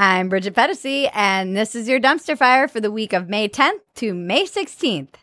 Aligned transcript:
I'm 0.00 0.28
Bridget 0.28 0.54
Phetasy, 0.54 1.10
and 1.12 1.56
this 1.56 1.74
is 1.74 1.88
your 1.88 1.98
dumpster 1.98 2.38
fire 2.38 2.68
for 2.68 2.78
the 2.78 2.88
week 2.88 3.12
of 3.12 3.28
May 3.28 3.48
10th 3.48 3.80
to 3.96 4.14
May 4.14 4.44
16th. 4.44 5.14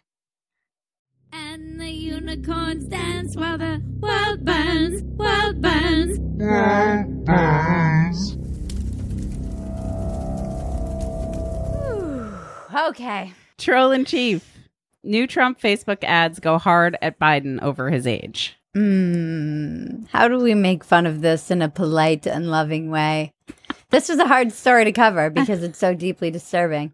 And 1.32 1.80
the 1.80 1.90
unicorns 1.90 2.84
dance 2.84 3.38
while 3.38 3.58
the 3.58 3.82
world 4.02 4.44
burns, 4.44 5.02
world 5.18 5.62
burns. 5.62 6.20
world 6.20 7.24
burns. 7.24 8.38
Okay. 12.76 13.32
Troll 13.58 13.94
in 13.94 14.04
chief. 14.04 14.58
New 15.06 15.26
Trump 15.26 15.62
Facebook 15.62 16.04
ads 16.04 16.42
go 16.42 16.58
hard 16.58 16.98
at 17.02 17.18
Biden 17.18 17.62
over 17.62 17.90
his 17.90 18.06
age. 18.06 18.58
Mm, 18.76 20.06
how 20.10 20.28
do 20.28 20.38
we 20.38 20.54
make 20.54 20.84
fun 20.84 21.06
of 21.06 21.22
this 21.22 21.50
in 21.50 21.62
a 21.62 21.70
polite 21.70 22.28
and 22.28 22.52
loving 22.52 22.92
way? 22.92 23.32
This 23.90 24.10
was 24.10 24.20
a 24.20 24.28
hard 24.28 24.52
story 24.52 24.86
to 24.86 24.92
cover 24.92 25.30
because 25.32 25.64
it's 25.64 25.80
so 25.80 25.94
deeply 25.94 26.32
disturbing. 26.32 26.94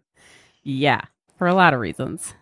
Yeah, 0.62 1.02
for 1.36 1.46
a 1.46 1.54
lot 1.54 1.74
of 1.74 1.80
reasons. 1.80 2.34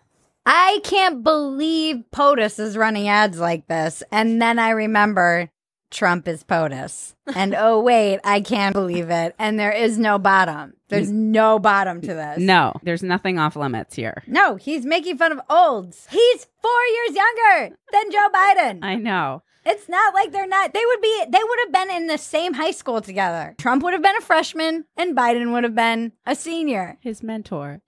I 0.45 0.79
can't 0.83 1.23
believe 1.23 2.03
POTUS 2.11 2.59
is 2.59 2.77
running 2.77 3.07
ads 3.07 3.39
like 3.39 3.67
this. 3.67 4.01
And 4.11 4.41
then 4.41 4.57
I 4.57 4.71
remember 4.71 5.49
Trump 5.91 6.27
is 6.27 6.43
POTUS. 6.43 7.13
And 7.35 7.53
oh, 7.55 7.79
wait, 7.83 8.19
I 8.23 8.41
can't 8.41 8.73
believe 8.73 9.09
it. 9.09 9.35
And 9.37 9.59
there 9.59 9.71
is 9.71 9.97
no 9.97 10.17
bottom. 10.17 10.73
There's 10.87 11.11
no 11.11 11.59
bottom 11.59 12.01
to 12.01 12.13
this. 12.13 12.39
No, 12.39 12.73
there's 12.83 13.03
nothing 13.03 13.39
off 13.39 13.55
limits 13.55 13.95
here. 13.95 14.23
No, 14.27 14.55
he's 14.55 14.85
making 14.85 15.17
fun 15.17 15.31
of 15.31 15.39
olds. 15.49 16.07
He's 16.09 16.47
four 16.61 16.83
years 16.95 17.15
younger 17.15 17.75
than 17.91 18.11
Joe 18.11 18.29
Biden. 18.33 18.79
I 18.83 18.95
know. 18.95 19.43
It's 19.65 19.87
not 19.87 20.13
like 20.13 20.31
they're 20.31 20.47
not. 20.47 20.73
They 20.73 20.83
would 20.85 21.01
be. 21.01 21.25
They 21.29 21.43
would 21.43 21.59
have 21.65 21.71
been 21.71 21.91
in 21.91 22.07
the 22.07 22.17
same 22.17 22.55
high 22.55 22.71
school 22.71 23.01
together. 23.01 23.55
Trump 23.57 23.83
would 23.83 23.93
have 23.93 24.01
been 24.01 24.17
a 24.17 24.21
freshman, 24.21 24.85
and 24.97 25.15
Biden 25.15 25.51
would 25.51 25.63
have 25.63 25.75
been 25.75 26.13
a 26.25 26.35
senior. 26.35 26.97
His 27.01 27.21
mentor. 27.21 27.81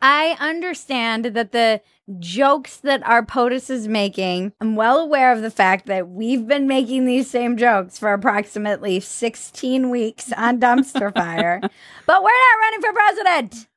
I 0.00 0.36
understand 0.40 1.26
that 1.26 1.52
the 1.52 1.80
jokes 2.18 2.78
that 2.78 3.06
our 3.06 3.24
POTUS 3.24 3.70
is 3.70 3.86
making, 3.86 4.52
I'm 4.60 4.74
well 4.74 4.98
aware 4.98 5.32
of 5.32 5.42
the 5.42 5.50
fact 5.50 5.86
that 5.86 6.08
we've 6.08 6.46
been 6.46 6.66
making 6.66 7.04
these 7.04 7.30
same 7.30 7.56
jokes 7.56 7.98
for 7.98 8.12
approximately 8.12 8.98
16 8.98 9.90
weeks 9.90 10.32
on 10.32 10.58
Dumpster 10.58 11.14
Fire, 11.14 11.60
but 12.06 12.22
we're 12.22 12.30
not 12.30 12.60
running 12.60 12.80
for 12.80 12.92
president. 12.92 13.68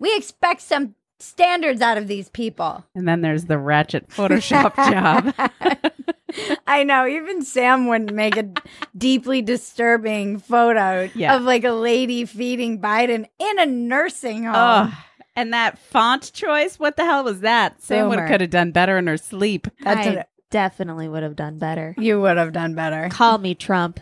We 0.00 0.16
expect 0.16 0.62
some 0.62 0.96
standards 1.24 1.80
out 1.80 1.98
of 1.98 2.06
these 2.08 2.28
people. 2.28 2.84
And 2.94 3.06
then 3.08 3.20
there's 3.22 3.44
the 3.46 3.58
ratchet 3.58 4.08
Photoshop 4.08 4.74
job. 4.90 5.92
I 6.66 6.82
know. 6.84 7.06
Even 7.06 7.42
Sam 7.42 7.86
wouldn't 7.86 8.12
make 8.12 8.36
a 8.36 8.50
deeply 8.96 9.40
disturbing 9.42 10.38
photo 10.38 11.08
Yeah. 11.14 11.36
of 11.36 11.42
like 11.42 11.64
a 11.64 11.70
lady 11.72 12.24
feeding 12.24 12.80
Biden 12.80 13.26
in 13.38 13.58
a 13.58 13.66
nursing 13.66 14.44
home. 14.44 14.54
Oh, 14.56 15.04
and 15.36 15.52
that 15.52 15.78
font 15.78 16.32
choice, 16.32 16.78
what 16.78 16.96
the 16.96 17.04
hell 17.04 17.24
was 17.24 17.40
that? 17.40 17.82
Sam 17.82 18.08
would 18.08 18.16
Boomer. 18.16 18.28
could 18.28 18.40
have 18.40 18.50
done 18.50 18.70
better 18.72 18.98
in 18.98 19.06
her 19.06 19.16
sleep. 19.16 19.66
That's 19.82 20.06
I 20.06 20.24
definitely 20.50 21.08
would 21.08 21.22
have 21.22 21.36
done 21.36 21.58
better. 21.58 21.94
you 21.98 22.20
would 22.20 22.36
have 22.36 22.52
done 22.52 22.74
better. 22.74 23.08
Call 23.10 23.38
me 23.38 23.54
Trump. 23.54 24.00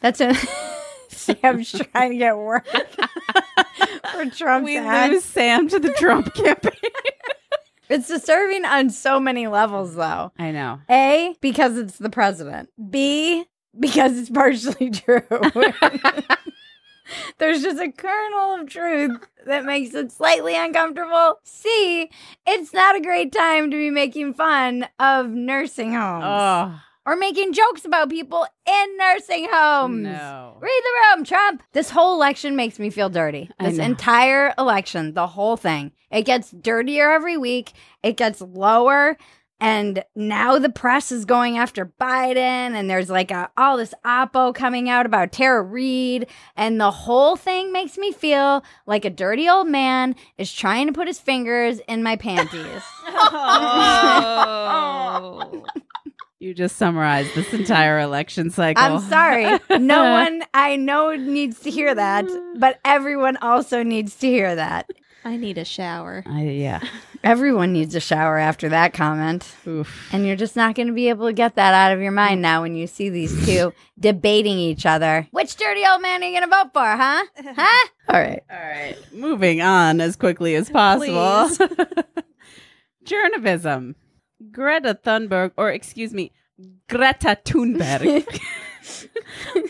That's 0.00 0.20
a 0.20 0.34
Sam's 1.42 1.72
trying 1.92 2.10
to 2.12 2.16
get 2.16 2.36
work 2.36 2.66
for 4.12 4.24
Trump's 4.30 4.64
We 4.64 4.78
ad. 4.78 5.10
lose 5.10 5.24
Sam 5.24 5.68
to 5.68 5.78
the 5.78 5.92
Trump 5.94 6.32
campaign. 6.34 6.72
It's 7.88 8.08
disturbing 8.08 8.64
on 8.64 8.90
so 8.90 9.18
many 9.18 9.46
levels, 9.46 9.94
though. 9.94 10.32
I 10.38 10.50
know. 10.50 10.80
A, 10.90 11.34
because 11.40 11.78
it's 11.78 11.96
the 11.96 12.10
president. 12.10 12.68
B, 12.90 13.44
because 13.78 14.18
it's 14.18 14.28
partially 14.30 14.90
true. 14.90 15.22
There's 17.38 17.62
just 17.62 17.80
a 17.80 17.90
kernel 17.90 18.56
of 18.60 18.68
truth 18.68 19.18
that 19.46 19.64
makes 19.64 19.94
it 19.94 20.12
slightly 20.12 20.54
uncomfortable. 20.54 21.38
C, 21.42 22.10
it's 22.46 22.74
not 22.74 22.96
a 22.96 23.00
great 23.00 23.32
time 23.32 23.70
to 23.70 23.76
be 23.76 23.88
making 23.90 24.34
fun 24.34 24.86
of 25.00 25.28
nursing 25.30 25.94
homes 25.94 26.24
Oh, 26.26 26.80
or 27.08 27.16
making 27.16 27.54
jokes 27.54 27.86
about 27.86 28.10
people 28.10 28.46
in 28.66 28.96
nursing 28.98 29.48
homes. 29.50 30.02
no. 30.02 30.58
Read 30.60 30.82
the 30.84 31.16
room, 31.16 31.24
Trump. 31.24 31.62
This 31.72 31.88
whole 31.88 32.14
election 32.14 32.54
makes 32.54 32.78
me 32.78 32.90
feel 32.90 33.08
dirty. 33.08 33.48
This 33.58 33.78
entire 33.78 34.52
election, 34.58 35.14
the 35.14 35.26
whole 35.26 35.56
thing. 35.56 35.92
It 36.10 36.24
gets 36.24 36.50
dirtier 36.50 37.10
every 37.10 37.38
week. 37.38 37.72
It 38.02 38.18
gets 38.18 38.42
lower. 38.42 39.16
And 39.58 40.04
now 40.14 40.58
the 40.58 40.68
press 40.68 41.10
is 41.10 41.24
going 41.24 41.56
after 41.58 41.86
Biden, 42.00 42.36
and 42.36 42.88
there's 42.90 43.08
like 43.10 43.30
a, 43.30 43.50
all 43.56 43.76
this 43.78 43.92
oppo 44.04 44.54
coming 44.54 44.90
out 44.90 45.04
about 45.06 45.32
Tara 45.32 45.62
Reade. 45.62 46.26
And 46.56 46.78
the 46.80 46.90
whole 46.90 47.36
thing 47.36 47.72
makes 47.72 47.96
me 47.96 48.12
feel 48.12 48.62
like 48.86 49.04
a 49.06 49.10
dirty 49.10 49.48
old 49.48 49.66
man 49.66 50.14
is 50.36 50.52
trying 50.52 50.86
to 50.88 50.92
put 50.92 51.08
his 51.08 51.18
fingers 51.18 51.80
in 51.88 52.02
my 52.02 52.16
panties. 52.24 52.82
Oh. 54.60 55.64
you 56.40 56.54
just 56.54 56.76
summarized 56.76 57.34
this 57.34 57.52
entire 57.52 57.98
election 57.98 58.50
cycle. 58.50 58.82
I'm 58.82 59.00
sorry. 59.00 59.58
No 59.78 60.02
one 60.12 60.42
I 60.54 60.76
know 60.76 61.16
needs 61.16 61.60
to 61.60 61.70
hear 61.70 61.94
that, 61.94 62.26
but 62.56 62.78
everyone 62.84 63.36
also 63.38 63.82
needs 63.82 64.14
to 64.16 64.28
hear 64.28 64.54
that. 64.54 64.88
I 65.24 65.36
need 65.36 65.58
a 65.58 65.64
shower. 65.64 66.22
I, 66.26 66.42
yeah. 66.44 66.80
Everyone 67.24 67.72
needs 67.72 67.96
a 67.96 68.00
shower 68.00 68.38
after 68.38 68.68
that 68.68 68.94
comment. 68.94 69.52
Oof. 69.66 70.08
And 70.12 70.24
you're 70.24 70.36
just 70.36 70.54
not 70.54 70.76
going 70.76 70.86
to 70.86 70.94
be 70.94 71.08
able 71.08 71.26
to 71.26 71.32
get 71.32 71.56
that 71.56 71.74
out 71.74 71.92
of 71.92 72.00
your 72.00 72.12
mind 72.12 72.40
now 72.40 72.62
when 72.62 72.76
you 72.76 72.86
see 72.86 73.08
these 73.10 73.44
two 73.46 73.72
debating 73.98 74.58
each 74.58 74.86
other. 74.86 75.26
Which 75.32 75.56
dirty 75.56 75.82
old 75.84 76.00
man 76.00 76.22
are 76.22 76.26
you 76.26 76.38
going 76.38 76.48
to 76.48 76.56
vote 76.56 76.72
for, 76.72 76.86
huh? 76.86 77.24
Huh? 77.36 77.88
All 78.08 78.20
right. 78.20 78.42
All 78.48 78.56
right. 78.58 78.96
Moving 79.12 79.60
on 79.60 80.00
as 80.00 80.14
quickly 80.14 80.54
as 80.54 80.70
possible. 80.70 81.50
Journalism. 83.02 83.96
Greta 84.52 84.98
Thunberg, 85.04 85.52
or 85.56 85.70
excuse 85.70 86.12
me, 86.12 86.32
Greta 86.88 87.38
Thunberg. 87.44 88.26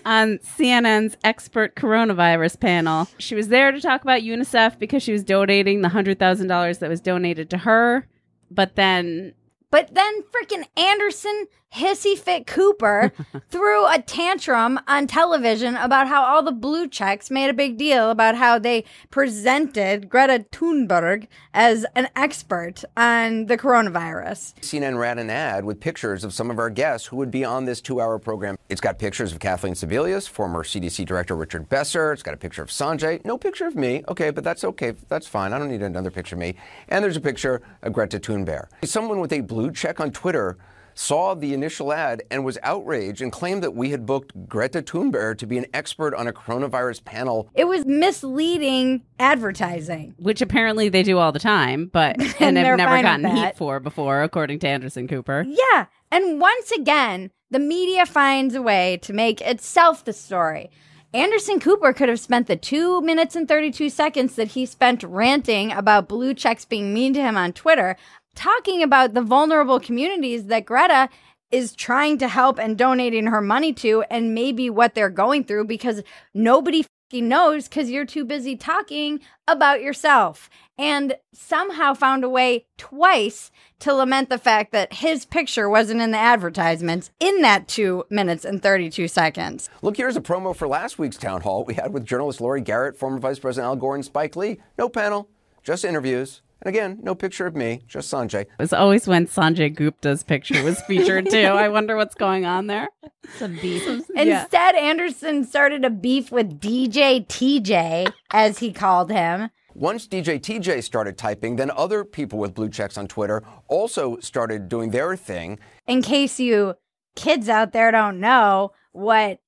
on 0.04 0.38
CNN's 0.38 1.16
expert 1.24 1.74
coronavirus 1.74 2.60
panel. 2.60 3.08
She 3.18 3.34
was 3.34 3.48
there 3.48 3.72
to 3.72 3.80
talk 3.80 4.02
about 4.02 4.22
UNICEF 4.22 4.78
because 4.78 5.02
she 5.02 5.12
was 5.12 5.24
donating 5.24 5.82
the 5.82 5.88
$100,000 5.88 6.78
that 6.78 6.88
was 6.88 7.00
donated 7.00 7.50
to 7.50 7.58
her. 7.58 8.06
But 8.50 8.76
then 8.76 9.34
But 9.70 9.94
then 9.94 10.22
freaking 10.22 10.66
Anderson 10.76 11.46
Hissy 11.74 12.16
Fit 12.16 12.46
Cooper 12.46 13.12
threw 13.50 13.86
a 13.86 14.00
tantrum 14.00 14.80
on 14.88 15.06
television 15.06 15.76
about 15.76 16.08
how 16.08 16.22
all 16.22 16.42
the 16.42 16.52
blue 16.52 16.88
checks 16.88 17.30
made 17.30 17.50
a 17.50 17.54
big 17.54 17.76
deal 17.76 18.10
about 18.10 18.36
how 18.36 18.58
they 18.58 18.84
presented 19.10 20.08
Greta 20.08 20.46
Thunberg 20.50 21.28
as 21.52 21.84
an 21.94 22.08
expert 22.16 22.84
on 22.96 23.46
the 23.46 23.58
coronavirus. 23.58 24.54
CNN 24.60 24.98
ran 24.98 25.18
an 25.18 25.30
ad 25.30 25.64
with 25.64 25.78
pictures 25.78 26.24
of 26.24 26.32
some 26.32 26.50
of 26.50 26.58
our 26.58 26.70
guests 26.70 27.06
who 27.06 27.16
would 27.16 27.30
be 27.30 27.44
on 27.44 27.66
this 27.66 27.80
two 27.80 28.00
hour 28.00 28.18
program. 28.18 28.56
It's 28.70 28.80
got 28.80 28.98
pictures 28.98 29.32
of 29.32 29.38
Kathleen 29.38 29.74
Sebelius, 29.74 30.28
former 30.28 30.64
CDC 30.64 31.04
Director 31.04 31.36
Richard 31.36 31.68
Besser. 31.68 32.12
It's 32.12 32.22
got 32.22 32.34
a 32.34 32.38
picture 32.38 32.62
of 32.62 32.70
Sanjay. 32.70 33.22
No 33.24 33.36
picture 33.36 33.66
of 33.66 33.76
me. 33.76 34.02
Okay, 34.08 34.30
but 34.30 34.42
that's 34.42 34.64
okay. 34.64 34.94
That's 35.08 35.26
fine. 35.26 35.52
I 35.52 35.58
don't 35.58 35.68
need 35.68 35.82
another 35.82 36.10
picture 36.10 36.34
of 36.34 36.40
me. 36.40 36.54
And 36.88 37.04
there's 37.04 37.16
a 37.16 37.20
picture 37.20 37.60
of 37.82 37.92
Greta 37.92 38.18
Thunberg. 38.18 38.68
Someone 38.84 39.20
with 39.20 39.32
a 39.32 39.42
blue 39.42 39.70
check 39.70 40.00
on 40.00 40.10
Twitter 40.10 40.56
saw 40.98 41.32
the 41.32 41.54
initial 41.54 41.92
ad 41.92 42.20
and 42.28 42.44
was 42.44 42.58
outraged 42.64 43.22
and 43.22 43.30
claimed 43.30 43.62
that 43.62 43.72
we 43.72 43.90
had 43.90 44.04
booked 44.04 44.32
Greta 44.48 44.82
Thunberg 44.82 45.38
to 45.38 45.46
be 45.46 45.56
an 45.56 45.66
expert 45.72 46.12
on 46.12 46.26
a 46.26 46.32
coronavirus 46.32 47.04
panel 47.04 47.48
It 47.54 47.66
was 47.66 47.86
misleading 47.86 49.04
advertising. 49.20 50.16
which 50.18 50.42
apparently 50.42 50.88
they 50.88 51.04
do 51.04 51.18
all 51.18 51.30
the 51.30 51.38
time, 51.38 51.88
but 51.92 52.16
And 52.40 52.58
and 52.58 52.66
have 52.66 52.78
never 52.78 53.00
gotten 53.00 53.24
heat 53.36 53.56
for 53.56 53.78
before, 53.78 54.24
according 54.24 54.58
to 54.60 54.68
Anderson 54.68 55.06
Cooper. 55.06 55.44
Yeah. 55.46 55.86
And 56.10 56.40
once 56.40 56.72
again, 56.72 57.30
the 57.50 57.60
media 57.60 58.04
finds 58.04 58.56
a 58.56 58.62
way 58.62 58.98
to 59.02 59.12
make 59.12 59.40
itself 59.40 60.04
the 60.04 60.12
story. 60.12 60.68
Anderson 61.14 61.58
Cooper 61.58 61.92
could 61.92 62.08
have 62.08 62.20
spent 62.20 62.48
the 62.48 62.56
two 62.56 63.00
minutes 63.00 63.34
and 63.34 63.48
32 63.48 63.88
seconds 63.88 64.34
that 64.34 64.48
he 64.48 64.66
spent 64.66 65.02
ranting 65.04 65.72
about 65.72 66.08
blue 66.08 66.34
checks 66.34 66.66
being 66.66 66.92
mean 66.92 67.14
to 67.14 67.22
him 67.22 67.36
on 67.36 67.52
Twitter, 67.52 67.96
talking 68.38 68.84
about 68.84 69.14
the 69.14 69.20
vulnerable 69.20 69.80
communities 69.80 70.46
that 70.46 70.64
Greta 70.64 71.08
is 71.50 71.74
trying 71.74 72.18
to 72.18 72.28
help 72.28 72.58
and 72.58 72.78
donating 72.78 73.26
her 73.26 73.40
money 73.40 73.72
to, 73.72 74.04
and 74.10 74.32
maybe 74.32 74.70
what 74.70 74.94
they're 74.94 75.10
going 75.10 75.42
through 75.42 75.64
because 75.64 76.02
nobody 76.32 76.84
knows 77.12 77.68
because 77.68 77.90
you're 77.90 78.04
too 78.04 78.24
busy 78.24 78.54
talking 78.54 79.18
about 79.48 79.82
yourself. 79.82 80.48
And 80.76 81.16
somehow 81.32 81.94
found 81.94 82.22
a 82.22 82.28
way 82.28 82.66
twice 82.76 83.50
to 83.80 83.92
lament 83.92 84.28
the 84.28 84.38
fact 84.38 84.70
that 84.70 84.92
his 84.92 85.24
picture 85.24 85.68
wasn't 85.68 86.00
in 86.00 86.12
the 86.12 86.18
advertisements 86.18 87.10
in 87.18 87.42
that 87.42 87.66
two 87.66 88.04
minutes 88.08 88.44
and 88.44 88.62
32 88.62 89.08
seconds. 89.08 89.68
Look, 89.82 89.96
here's 89.96 90.16
a 90.16 90.20
promo 90.20 90.54
for 90.54 90.68
last 90.68 90.96
week's 90.96 91.16
town 91.16 91.40
hall 91.40 91.64
we 91.64 91.74
had 91.74 91.92
with 91.92 92.04
journalist 92.04 92.40
Laurie 92.40 92.60
Garrett, 92.60 92.96
former 92.96 93.18
Vice 93.18 93.40
President 93.40 93.66
Al 93.66 93.76
Gore, 93.76 93.96
and 93.96 94.04
Spike 94.04 94.36
Lee. 94.36 94.60
No 94.78 94.88
panel, 94.88 95.28
just 95.64 95.84
interviews. 95.84 96.42
And 96.62 96.74
again, 96.74 96.98
no 97.02 97.14
picture 97.14 97.46
of 97.46 97.54
me, 97.54 97.82
just 97.86 98.12
Sanjay. 98.12 98.42
It 98.42 98.48
was 98.58 98.72
always 98.72 99.06
when 99.06 99.26
Sanjay 99.26 99.74
Gupta's 99.74 100.24
picture 100.24 100.62
was 100.64 100.80
featured 100.82 101.30
too. 101.30 101.38
I 101.38 101.68
wonder 101.68 101.96
what's 101.96 102.16
going 102.16 102.44
on 102.46 102.66
there. 102.66 102.88
Some 103.36 103.56
beef. 103.56 103.86
Yeah. 103.86 104.42
Instead, 104.42 104.74
Anderson 104.74 105.44
started 105.44 105.84
a 105.84 105.90
beef 105.90 106.32
with 106.32 106.60
DJ 106.60 107.26
TJ, 107.26 108.12
as 108.32 108.58
he 108.58 108.72
called 108.72 109.10
him. 109.10 109.50
Once 109.74 110.08
DJ 110.08 110.40
TJ 110.40 110.82
started 110.82 111.16
typing, 111.16 111.54
then 111.54 111.70
other 111.70 112.04
people 112.04 112.40
with 112.40 112.54
blue 112.54 112.68
checks 112.68 112.98
on 112.98 113.06
Twitter 113.06 113.44
also 113.68 114.18
started 114.18 114.68
doing 114.68 114.90
their 114.90 115.16
thing. 115.16 115.60
In 115.86 116.02
case 116.02 116.40
you 116.40 116.74
kids 117.14 117.48
out 117.48 117.72
there 117.72 117.92
don't 117.92 118.18
know 118.18 118.72
what 118.90 119.38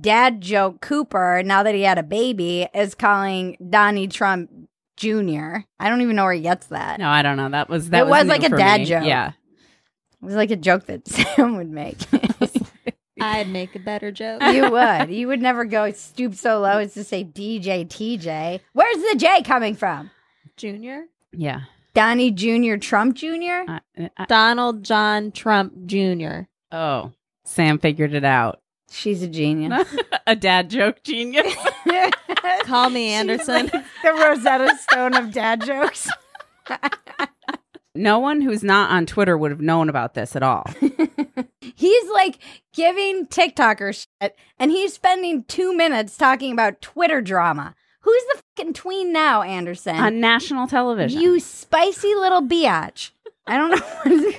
dad 0.00 0.40
joke 0.40 0.80
Cooper, 0.80 1.42
now 1.44 1.64
that 1.64 1.74
he 1.74 1.82
had 1.82 1.98
a 1.98 2.04
baby, 2.04 2.68
is 2.72 2.94
calling 2.94 3.56
Donnie 3.68 4.06
Trump 4.06 4.50
Jr. 4.96 5.58
I 5.80 5.88
don't 5.88 6.00
even 6.02 6.16
know 6.16 6.24
where 6.24 6.32
he 6.32 6.40
gets 6.40 6.66
that. 6.68 6.98
No, 7.00 7.08
I 7.08 7.22
don't 7.22 7.36
know. 7.36 7.48
That 7.48 7.68
was 7.68 7.90
that 7.90 8.06
It 8.06 8.06
was 8.08 8.24
new 8.24 8.30
like 8.30 8.42
a 8.44 8.48
dad 8.50 8.80
me. 8.80 8.86
joke. 8.86 9.04
Yeah. 9.04 9.28
It 9.28 10.24
was 10.24 10.34
like 10.34 10.50
a 10.50 10.56
joke 10.56 10.86
that 10.86 11.06
Sam 11.36 11.56
would 11.56 11.70
make. 11.70 11.98
I'd 13.20 13.48
make 13.48 13.74
a 13.76 13.78
better 13.78 14.10
joke. 14.10 14.42
you 14.42 14.70
would. 14.70 15.10
You 15.10 15.28
would 15.28 15.40
never 15.40 15.64
go 15.64 15.90
stoop 15.92 16.34
so 16.34 16.60
low 16.60 16.78
as 16.78 16.94
to 16.94 17.04
say 17.04 17.24
DJ 17.24 17.86
TJ. 17.86 18.60
Where's 18.72 18.96
the 18.96 19.16
J 19.16 19.42
coming 19.42 19.74
from? 19.76 20.10
Junior? 20.56 21.04
Yeah. 21.32 21.60
Donnie 21.94 22.32
Jr. 22.32 22.76
Trump 22.76 23.14
Jr.? 23.16 23.64
Uh, 23.68 23.78
uh, 24.16 24.26
Donald 24.26 24.82
John 24.82 25.30
Trump 25.30 25.86
Jr. 25.86 26.42
oh, 26.72 27.12
Sam 27.44 27.78
figured 27.78 28.14
it 28.14 28.24
out. 28.24 28.60
She's 28.94 29.22
a 29.22 29.28
genius. 29.28 29.84
a 30.26 30.36
dad 30.36 30.70
joke 30.70 31.02
genius. 31.02 31.52
Call 32.62 32.90
me 32.90 33.08
Anderson. 33.08 33.66
the 33.66 34.12
Rosetta 34.12 34.76
Stone 34.78 35.16
of 35.16 35.32
dad 35.32 35.64
jokes. 35.64 36.08
no 37.94 38.18
one 38.20 38.40
who's 38.40 38.62
not 38.62 38.90
on 38.90 39.04
Twitter 39.06 39.36
would 39.36 39.50
have 39.50 39.60
known 39.60 39.88
about 39.88 40.14
this 40.14 40.36
at 40.36 40.42
all. 40.42 40.64
He's 41.60 42.10
like 42.12 42.38
giving 42.72 43.26
TikTokers 43.26 44.06
shit, 44.22 44.36
and 44.58 44.70
he's 44.70 44.94
spending 44.94 45.42
two 45.44 45.76
minutes 45.76 46.16
talking 46.16 46.52
about 46.52 46.80
Twitter 46.80 47.20
drama. 47.20 47.74
Who's 48.00 48.22
the 48.32 48.42
fucking 48.56 48.74
tween 48.74 49.12
now, 49.12 49.42
Anderson? 49.42 49.96
on 49.96 50.20
national 50.20 50.68
television. 50.68 51.20
you 51.20 51.40
spicy 51.40 52.14
little 52.14 52.42
biatch. 52.42 53.10
I 53.46 53.56
don't 53.56 53.70
know 53.70 53.76
what 53.86 54.08
his 54.08 54.34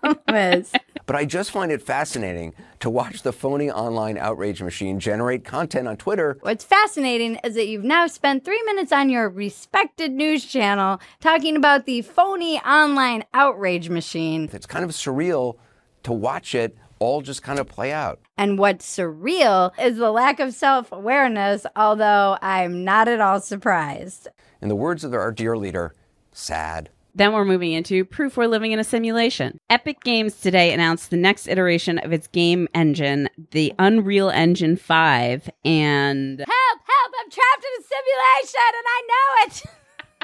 problem 0.00 0.36
is. 0.36 0.72
But 1.10 1.18
I 1.18 1.24
just 1.24 1.50
find 1.50 1.72
it 1.72 1.82
fascinating 1.82 2.54
to 2.78 2.88
watch 2.88 3.22
the 3.22 3.32
phony 3.32 3.68
online 3.68 4.16
outrage 4.16 4.62
machine 4.62 5.00
generate 5.00 5.44
content 5.44 5.88
on 5.88 5.96
Twitter 5.96 6.38
What's 6.42 6.62
fascinating 6.62 7.34
is 7.42 7.56
that 7.56 7.66
you've 7.66 7.82
now 7.82 8.06
spent 8.06 8.44
three 8.44 8.62
minutes 8.62 8.92
on 8.92 9.10
your 9.10 9.28
respected 9.28 10.12
news 10.12 10.44
channel 10.44 11.00
talking 11.18 11.56
about 11.56 11.84
the 11.84 12.02
phony 12.02 12.60
online 12.60 13.24
outrage 13.34 13.88
machine. 13.88 14.48
it's 14.52 14.66
kind 14.66 14.84
of 14.84 14.92
surreal 14.92 15.56
to 16.04 16.12
watch 16.12 16.54
it 16.54 16.78
all 17.00 17.22
just 17.22 17.42
kind 17.42 17.58
of 17.58 17.66
play 17.66 17.90
out. 17.90 18.20
And 18.38 18.56
what's 18.56 18.86
surreal 18.86 19.72
is 19.80 19.96
the 19.96 20.12
lack 20.12 20.38
of 20.38 20.54
self 20.54 20.92
awareness, 20.92 21.66
although 21.74 22.38
I'm 22.40 22.84
not 22.84 23.08
at 23.08 23.20
all 23.20 23.40
surprised. 23.40 24.28
In 24.62 24.68
the 24.68 24.76
words 24.76 25.02
of 25.02 25.12
our 25.12 25.32
dear 25.32 25.56
leader, 25.56 25.92
sad. 26.30 26.90
Then 27.20 27.34
we're 27.34 27.44
moving 27.44 27.72
into 27.72 28.06
proof 28.06 28.38
we're 28.38 28.46
living 28.46 28.72
in 28.72 28.78
a 28.78 28.84
simulation. 28.84 29.58
Epic 29.68 30.00
Games 30.02 30.40
today 30.40 30.72
announced 30.72 31.10
the 31.10 31.18
next 31.18 31.48
iteration 31.48 31.98
of 31.98 32.14
its 32.14 32.26
game 32.28 32.66
engine, 32.72 33.28
the 33.50 33.74
Unreal 33.78 34.30
Engine 34.30 34.74
5, 34.74 35.50
and 35.62 36.38
Help, 36.38 36.48
help, 36.48 37.12
I'm 37.20 37.30
trapped 37.30 37.64
in 37.66 37.72
a 37.78 37.84
simulation 37.92 38.72
and 38.78 38.86
I 38.88 39.02
know 39.10 39.44
it. 39.44 39.62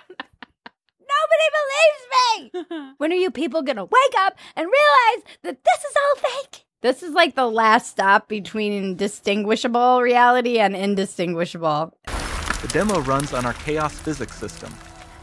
Nobody 1.13 1.49
believes 1.61 2.73
me. 2.81 2.93
When 2.97 3.13
are 3.13 3.17
you 3.17 3.31
people 3.31 3.61
going 3.61 3.77
to 3.77 3.85
wake 3.85 4.15
up 4.17 4.39
and 4.57 4.65
realize 4.65 5.37
that 5.43 5.65
this 5.65 5.85
is 5.85 5.95
all 5.95 6.31
fake? 6.31 6.65
This 6.81 7.03
is 7.03 7.13
like 7.13 7.35
the 7.35 7.45
last 7.45 7.91
stop 7.91 8.27
between 8.27 8.97
distinguishable 8.97 10.01
reality 10.01 10.61
and 10.61 10.75
indistinguishable. 10.75 11.93
The 12.07 12.69
demo 12.73 13.03
runs 13.03 13.35
on 13.35 13.45
our 13.45 13.53
chaos 13.53 13.99
physics 13.99 14.37
system. 14.37 14.73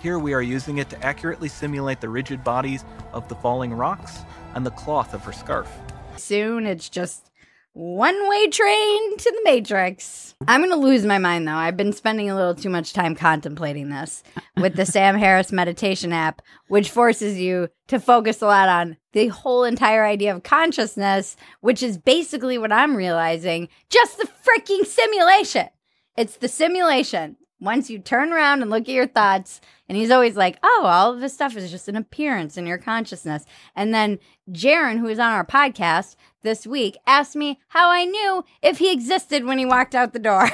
Here 0.04 0.20
we 0.20 0.34
are 0.34 0.42
using 0.42 0.80
it 0.80 0.90
to 0.90 1.02
accurately 1.02 1.48
simulate 1.48 2.02
the 2.02 2.10
rigid 2.10 2.44
bodies 2.44 2.84
of 3.14 3.30
the 3.30 3.36
falling 3.36 3.74
rocks 3.74 4.20
and 4.54 4.66
the 4.66 4.72
cloth 4.72 5.14
of 5.14 5.24
her 5.24 5.32
scarf. 5.32 5.74
Soon 6.18 6.68
it's 6.68 6.90
just 6.90 7.32
one 7.72 8.28
way 8.28 8.50
train 8.50 9.18
to 9.18 9.32
the 9.32 9.42
Matrix. 9.46 10.36
I'm 10.46 10.60
going 10.60 10.72
to 10.72 10.76
lose 10.76 11.06
my 11.06 11.20
mind 11.20 11.48
though. 11.48 11.54
I've 11.54 11.78
been 11.78 11.94
spending 11.94 12.30
a 12.30 12.36
little 12.36 12.54
too 12.54 12.70
much 12.70 12.92
time 12.92 13.16
contemplating 13.16 13.92
this 13.92 14.24
with 14.58 14.76
the 14.76 14.86
Sam 14.86 15.18
Harris 15.18 15.54
meditation 15.54 16.12
app, 16.12 16.42
which 16.68 16.92
forces 16.92 17.40
you 17.40 17.70
to 17.88 17.98
focus 17.98 18.42
a 18.42 18.48
lot 18.48 18.68
on 18.68 18.98
the 19.14 19.28
whole 19.28 19.64
entire 19.64 20.04
idea 20.04 20.36
of 20.36 20.44
consciousness, 20.44 21.38
which 21.62 21.82
is 21.82 21.98
basically 21.98 22.58
what 22.58 22.74
I'm 22.74 22.98
realizing 22.98 23.70
just 23.90 24.18
the 24.18 24.28
freaking 24.28 24.86
simulation. 24.86 25.70
It's 26.18 26.36
the 26.36 26.50
simulation. 26.50 27.38
Once 27.64 27.90
you 27.90 27.98
turn 27.98 28.34
around 28.34 28.62
and 28.62 28.70
look 28.70 28.82
at 28.82 28.90
your 28.90 29.08
thoughts, 29.08 29.62
and 29.88 29.98
he's 29.98 30.12
always 30.12 30.36
like, 30.36 30.58
oh, 30.64 30.84
all 30.86 31.14
of 31.14 31.22
this 31.22 31.34
stuff 31.34 31.56
is 31.56 31.72
just 31.72 31.88
an 31.88 31.96
appearance 31.96 32.58
in 32.58 32.68
your 32.68 32.78
consciousness. 32.78 33.46
And 33.74 33.94
then 33.94 34.20
Jaron, 34.52 35.00
who 35.00 35.08
is 35.08 35.18
on 35.18 35.32
our 35.32 35.46
podcast 35.46 36.18
this 36.42 36.68
week, 36.68 36.98
asked 37.08 37.38
me 37.38 37.60
how 37.70 37.90
I 37.90 38.04
knew 38.04 38.44
if 38.62 38.80
he 38.80 38.92
existed 38.92 39.46
when 39.46 39.58
he 39.58 39.66
walked 39.66 39.96
out 39.96 40.12
the 40.12 40.20
door, 40.20 40.50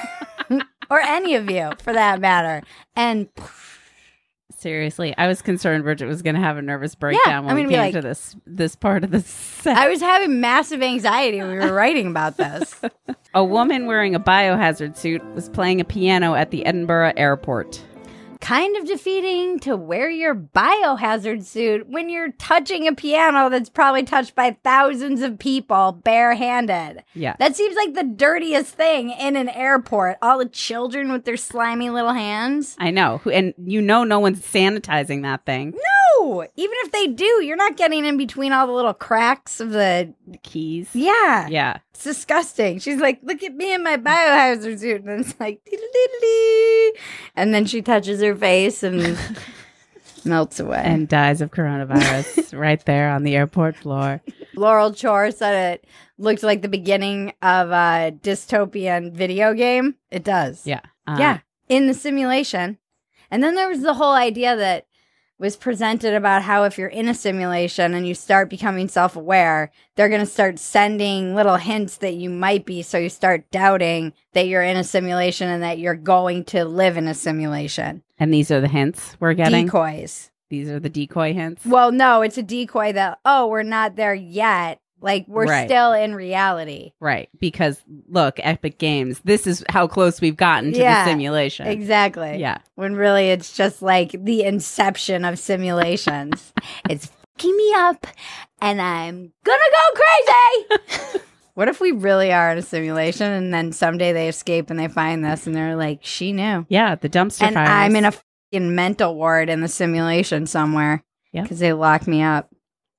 or 0.92 1.00
any 1.00 1.34
of 1.34 1.50
you 1.50 1.72
for 1.82 1.94
that 1.94 2.22
matter. 2.22 2.64
And 2.96 3.30
seriously, 4.58 5.14
I 5.18 5.28
was 5.28 5.42
concerned 5.42 5.84
Bridget 5.84 6.06
was 6.08 6.22
going 6.22 6.36
to 6.36 6.42
have 6.42 6.58
a 6.58 6.62
nervous 6.62 6.96
breakdown 6.96 7.46
when 7.46 7.58
I'm 7.58 7.64
we 7.68 7.70
came 7.70 7.80
like- 7.80 7.94
to 7.94 8.02
this 8.02 8.36
this 8.46 8.76
part 8.76 9.04
of 9.04 9.12
the 9.12 9.22
set. 9.22 9.78
I 9.78 9.90
was 9.90 10.02
having 10.02 10.40
massive 10.40 10.82
anxiety 10.82 11.40
when 11.40 11.52
we 11.52 11.58
were 11.60 11.74
writing 11.74 12.08
about 12.08 12.38
this. 12.38 12.80
a 13.34 13.44
woman 13.44 13.86
wearing 13.86 14.16
a 14.16 14.20
biohazard 14.20 14.96
suit 14.98 15.24
was 15.34 15.50
playing 15.50 15.82
a 15.82 15.86
piano 15.86 16.34
at 16.36 16.52
the 16.52 16.66
Edinburgh 16.66 17.14
airport. 17.18 17.82
Kind 18.42 18.78
of 18.78 18.86
defeating 18.86 19.60
to 19.60 19.76
wear 19.76 20.10
your 20.10 20.34
biohazard 20.34 21.44
suit 21.44 21.88
when 21.90 22.10
you're 22.10 22.32
touching 22.34 22.88
a 22.88 22.96
piano 22.96 23.50
that's 23.50 23.70
probably 23.70 24.04
touched 24.04 24.36
by 24.36 24.58
thousands 24.64 25.22
of 25.22 25.38
people 25.38 25.92
barehanded. 26.04 27.04
Yeah. 27.14 27.36
That 27.40 27.56
seems 27.56 27.76
like 27.76 27.94
the 27.94 28.04
dirtiest 28.04 28.74
thing 28.76 29.12
in 29.12 29.36
an 29.36 29.50
airport. 29.50 30.18
All 30.22 30.40
the 30.40 30.46
children 30.46 31.12
with 31.12 31.26
their 31.26 31.38
slimy 31.38 31.90
little 31.90 32.14
hands. 32.14 32.76
I 32.80 32.92
know. 32.92 33.22
And 33.32 33.54
you 33.58 33.82
know 33.82 34.04
no 34.04 34.20
one's 34.20 34.42
sanitizing 34.42 35.24
that 35.24 35.46
thing. 35.46 35.72
No, 35.72 35.99
even 36.56 36.76
if 36.84 36.92
they 36.92 37.08
do, 37.08 37.44
you're 37.44 37.56
not 37.56 37.78
getting 37.78 38.06
in 38.06 38.18
between 38.18 38.52
all 38.52 38.68
the 38.68 38.74
little 38.74 38.94
cracks 38.94 39.60
of 39.60 39.72
the. 39.72 40.14
The 40.28 40.38
keys. 40.40 40.90
Yeah. 40.94 41.48
Yeah. 41.48 41.80
It's 41.92 42.04
disgusting. 42.04 42.80
She's 42.80 43.00
like, 43.00 43.20
look 43.24 43.44
at 43.44 43.54
me 43.56 43.74
in 43.74 43.84
my 43.84 43.98
biohazard 43.98 44.80
suit. 44.80 45.04
And 45.04 45.26
it's 45.26 45.40
like, 45.40 45.62
and 47.36 47.54
then 47.54 47.66
she 47.66 47.82
touches 47.82 48.22
her 48.22 48.36
face 48.36 48.84
and 48.84 49.18
melts 50.26 50.60
away. 50.60 50.82
And 50.84 51.08
dies 51.08 51.42
of 51.42 51.52
coronavirus 51.52 52.58
right 52.58 52.84
there 52.86 53.10
on 53.10 53.24
the 53.24 53.36
airport 53.36 53.76
floor. 53.76 54.22
Laurel 54.56 54.94
Chor 54.94 55.32
said 55.32 55.74
it 55.74 55.88
looked 56.18 56.44
like 56.44 56.62
the 56.62 56.68
beginning 56.68 57.34
of 57.42 57.70
a 57.72 58.12
dystopian 58.22 59.12
video 59.14 59.54
game. 59.54 59.96
It 60.12 60.24
does. 60.24 60.66
Yeah. 60.66 60.82
Uh, 61.08 61.18
yeah. 61.20 61.40
In 61.70 61.88
the 61.88 61.94
simulation. 61.94 62.78
And 63.32 63.44
then 63.44 63.56
there 63.56 63.70
was 63.70 63.82
the 63.82 63.94
whole 63.94 64.14
idea 64.14 64.56
that 64.56 64.86
was 65.40 65.56
presented 65.56 66.14
about 66.14 66.44
how 66.44 66.64
if 66.64 66.78
you're 66.78 66.90
in 66.90 67.08
a 67.08 67.14
simulation 67.14 67.94
and 67.94 68.06
you 68.06 68.14
start 68.14 68.50
becoming 68.50 68.90
self 68.90 69.16
aware, 69.16 69.72
they're 69.96 70.10
going 70.10 70.20
to 70.20 70.26
start 70.28 70.60
sending 70.60 71.34
little 71.34 71.56
hints 71.56 71.98
that 71.98 72.16
you 72.16 72.30
might 72.30 72.66
be. 72.66 72.82
So 72.82 72.98
you 72.98 73.10
start 73.10 73.50
doubting 73.50 74.14
that 74.34 74.48
you're 74.48 74.62
in 74.62 74.78
a 74.78 74.84
simulation 74.84 75.48
and 75.48 75.64
that 75.64 75.80
you're 75.80 75.96
going 75.96 76.44
to 76.46 76.66
live 76.66 76.98
in 76.98 77.08
a 77.08 77.14
simulation. 77.14 78.04
And 78.20 78.34
these 78.34 78.52
are 78.52 78.62
the 78.62 78.68
hints 78.68 79.16
we're 79.20 79.34
getting. 79.34 79.66
Decoys. 79.66 80.30
These 80.50 80.70
are 80.70 80.80
the 80.80 80.90
decoy 80.90 81.34
hints. 81.34 81.66
Well, 81.66 81.92
no, 81.92 82.22
it's 82.22 82.38
a 82.38 82.44
decoy 82.44 82.92
that, 82.94 83.20
oh, 83.24 83.48
we're 83.48 83.64
not 83.64 83.96
there 83.96 84.16
yet. 84.16 84.82
Like 85.02 85.26
we're 85.28 85.46
Right. 85.46 85.68
still 85.70 85.94
in 85.94 86.14
reality. 86.16 86.92
Right. 87.00 87.30
Because 87.40 87.82
look, 88.10 88.40
Epic 88.44 88.78
Games, 88.78 89.22
this 89.24 89.48
is 89.48 89.64
how 89.70 89.88
close 89.88 90.20
we've 90.22 90.36
gotten 90.38 90.74
to 90.74 90.80
Yeah, 90.80 91.06
the 91.06 91.12
simulation. 91.12 91.68
Exactly. 91.68 92.38
Yeah. 92.38 92.58
When 92.76 92.96
really 92.96 93.30
it's 93.30 93.56
just 93.56 93.82
like 93.82 94.12
the 94.12 94.44
inception 94.44 95.26
of 95.26 95.40
simulations. 95.40 96.54
it's 96.90 97.06
fucking 97.38 97.56
me 97.56 97.74
up 97.78 98.08
and 98.62 98.82
I'm 98.82 99.32
gonna 99.46 99.64
go 99.72 100.02
crazy. 100.02 101.20
what 101.54 101.68
if 101.70 101.80
we 101.80 101.92
really 101.92 102.32
are 102.34 102.52
in 102.52 102.58
a 102.58 102.62
simulation 102.62 103.32
and 103.32 103.54
then 103.54 103.72
someday 103.72 104.12
they 104.14 104.28
escape 104.28 104.70
and 104.70 104.80
they 104.80 104.88
find 104.90 105.24
this 105.24 105.48
and 105.48 105.56
they're 105.56 105.76
like, 105.76 106.00
she 106.02 106.34
knew. 106.34 106.66
Yeah. 106.70 106.96
The 106.96 107.10
dumpster 107.10 107.44
and 107.44 107.54
fires. 107.56 107.70
I'm 107.70 107.96
in 107.96 108.06
a 108.06 108.12
fucking 108.12 108.76
mental 108.76 109.16
ward 109.16 109.50
in 109.50 109.62
the 109.62 109.68
simulation 109.70 110.46
somewhere. 110.46 111.04
Yeah. 111.32 111.44
Because 111.44 111.60
they 111.60 111.74
locked 111.74 112.08
me 112.08 112.22
up. 112.24 112.50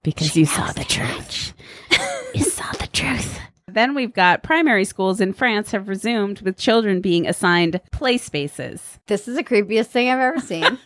Because 0.03 0.37
you 0.37 0.47
saw 0.47 0.71
the 0.73 0.85
truth. 0.85 1.53
you 2.35 2.45
saw 2.45 2.71
the 2.73 2.87
truth. 2.89 3.39
Then 3.69 3.95
we've 3.95 4.13
got 4.13 4.43
primary 4.43 4.85
schools 4.85 5.21
in 5.21 5.33
France 5.33 5.71
have 5.71 5.89
resumed 5.89 6.41
with 6.41 6.57
children 6.59 7.01
being 7.01 7.27
assigned 7.29 7.81
play 7.93 8.19
spaces. 8.19 8.99
This 9.07 9.29
is 9.29 9.37
the 9.37 9.45
creepiest 9.45 9.87
thing 9.87 10.09
I've 10.11 10.19
ever 10.19 10.41
seen. 10.45 10.79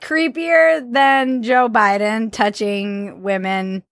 creepier 0.00 0.90
than 0.92 1.42
Joe 1.42 1.68
Biden 1.68 2.32
touching 2.32 3.22
women 3.22 3.82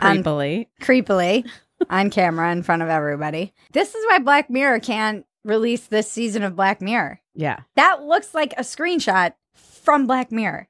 on- 0.00 0.22
Creepily. 0.22 0.66
creepily 0.82 1.48
on 1.90 2.10
camera 2.10 2.52
in 2.52 2.62
front 2.62 2.82
of 2.82 2.88
everybody. 2.88 3.54
This 3.72 3.94
is 3.94 4.04
why 4.08 4.18
Black 4.18 4.50
Mirror 4.50 4.80
can't 4.80 5.24
release 5.44 5.86
this 5.86 6.10
season 6.10 6.42
of 6.42 6.56
Black 6.56 6.80
Mirror. 6.82 7.20
Yeah. 7.34 7.60
That 7.76 8.02
looks 8.02 8.34
like 8.34 8.52
a 8.54 8.62
screenshot 8.62 9.34
from 9.54 10.06
Black 10.06 10.32
Mirror. 10.32 10.68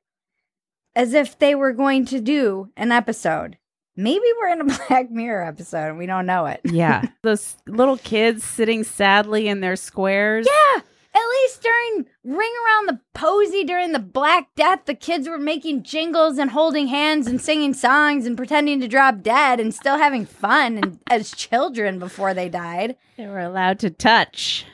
As 0.97 1.13
if 1.15 1.39
they 1.39 1.55
were 1.55 1.73
going 1.73 2.07
to 2.07 2.21
do 2.21 2.71
an 2.77 2.91
episode. 2.91 3.59
Maybe 3.97 4.25
we're 4.41 4.49
in 4.49 4.63
a 4.63 4.65
Black 4.89 5.11
Mirror 5.11 5.45
episode 5.45 5.91
and 5.91 5.99
we 5.99 6.07
don't 6.07 6.27
know 6.27 6.47
it. 6.47 6.61
Yeah. 6.65 7.05
Those 7.23 7.57
little 7.67 7.99
kids 7.99 8.43
sitting 8.43 8.83
sadly 8.83 9.47
in 9.47 9.61
their 9.61 9.77
squares. 9.77 10.49
Yeah. 10.49 10.81
At 11.15 11.29
least 11.31 11.63
during 11.63 12.07
Ring 12.25 12.53
Around 12.67 12.89
the 12.89 13.01
Posy 13.15 13.65
during 13.65 13.93
the 13.93 13.99
Black 13.99 14.49
Death, 14.55 14.81
the 14.85 14.95
kids 14.95 15.27
were 15.27 15.39
making 15.39 15.83
jingles 15.83 16.37
and 16.37 16.51
holding 16.51 16.89
hands 16.89 17.27
and 17.27 17.41
singing 17.41 17.73
songs 17.73 18.27
and 18.27 18.37
pretending 18.37 18.81
to 18.81 18.89
drop 18.89 19.23
dead 19.23 19.59
and 19.59 19.75
still 19.75 19.97
having 19.97 20.27
fun 20.27 20.77
and, 20.77 20.99
as 21.07 21.31
children 21.31 21.99
before 21.99 22.35
they 22.35 22.51
died. 22.51 22.97
They 23.17 23.27
were 23.27 23.41
allowed 23.41 23.79
to 23.79 23.89
touch. 23.91 24.67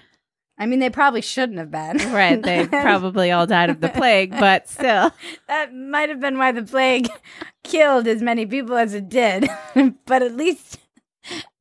I 0.63 0.67
mean, 0.67 0.79
they 0.79 0.91
probably 0.91 1.23
shouldn't 1.23 1.59
have 1.59 1.73
been. 1.73 1.99
Right. 2.13 2.41
They 2.41 2.67
probably 2.71 3.33
all 3.33 3.49
died 3.49 3.69
of 3.69 3.81
the 3.81 3.89
plague, 3.89 4.31
but 4.31 4.69
still. 4.69 5.11
that 5.49 5.75
might 5.75 6.09
have 6.09 6.21
been 6.21 6.39
why 6.39 6.53
the 6.53 6.63
plague 6.63 7.09
killed 7.65 8.07
as 8.07 8.23
many 8.23 8.47
people 8.47 8.77
as 8.77 8.95
it 8.95 9.09
did. 9.09 9.49
but 10.07 10.23
at 10.23 10.37
least, 10.37 10.79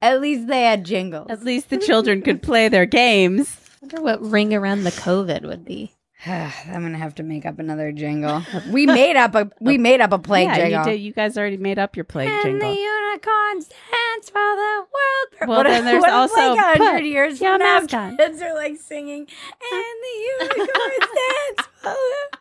at 0.03 0.21
least 0.21 0.45
they 0.45 0.61
had 0.61 0.83
jingles. 0.83 1.31
At 1.31 1.43
least 1.43 1.71
the 1.71 1.79
children 1.79 2.21
could 2.21 2.43
play 2.43 2.69
their 2.69 2.85
games. 2.85 3.59
wonder 3.81 4.03
what 4.03 4.21
ring 4.21 4.53
around 4.53 4.83
the 4.83 4.91
COVID 4.91 5.47
would 5.47 5.65
be. 5.65 5.95
I'm 6.27 6.83
gonna 6.83 6.97
have 6.97 7.15
to 7.15 7.23
make 7.23 7.45
up 7.45 7.57
another 7.59 7.91
jingle. 7.91 8.43
We 8.71 8.85
made 8.85 9.15
up 9.15 9.33
a 9.35 9.49
we 9.59 9.77
made 9.77 10.01
up 10.01 10.11
a 10.11 10.19
plague 10.19 10.47
yeah, 10.49 10.55
jingle. 10.57 10.79
you 10.85 10.91
did. 10.91 11.01
You 11.01 11.13
guys 11.13 11.37
already 11.37 11.57
made 11.57 11.79
up 11.79 11.95
your 11.95 12.05
plague 12.05 12.29
and 12.29 12.43
jingle. 12.43 12.69
the 12.69 12.75
unicorns 12.79 13.67
dance 13.67 14.29
while 14.31 14.55
the 14.55 14.85
world. 14.93 15.49
Well, 15.49 15.57
what 15.59 15.63
then 15.67 15.83
there's 15.85 16.01
what 16.01 16.11
also 16.11 16.35
like 16.35 16.59
a 16.59 16.83
hundred 16.83 17.05
years 17.05 17.41
your 17.41 17.53
from 17.53 17.59
now, 17.59 17.79
mask 17.79 17.93
on. 17.95 18.17
kids 18.17 18.41
are 18.41 18.53
like 18.53 18.77
singing, 18.77 19.21
and 19.21 19.95
the 20.03 20.45
unicorns 20.45 21.09
dance 21.57 21.67
while 21.81 21.95
the 21.95 22.37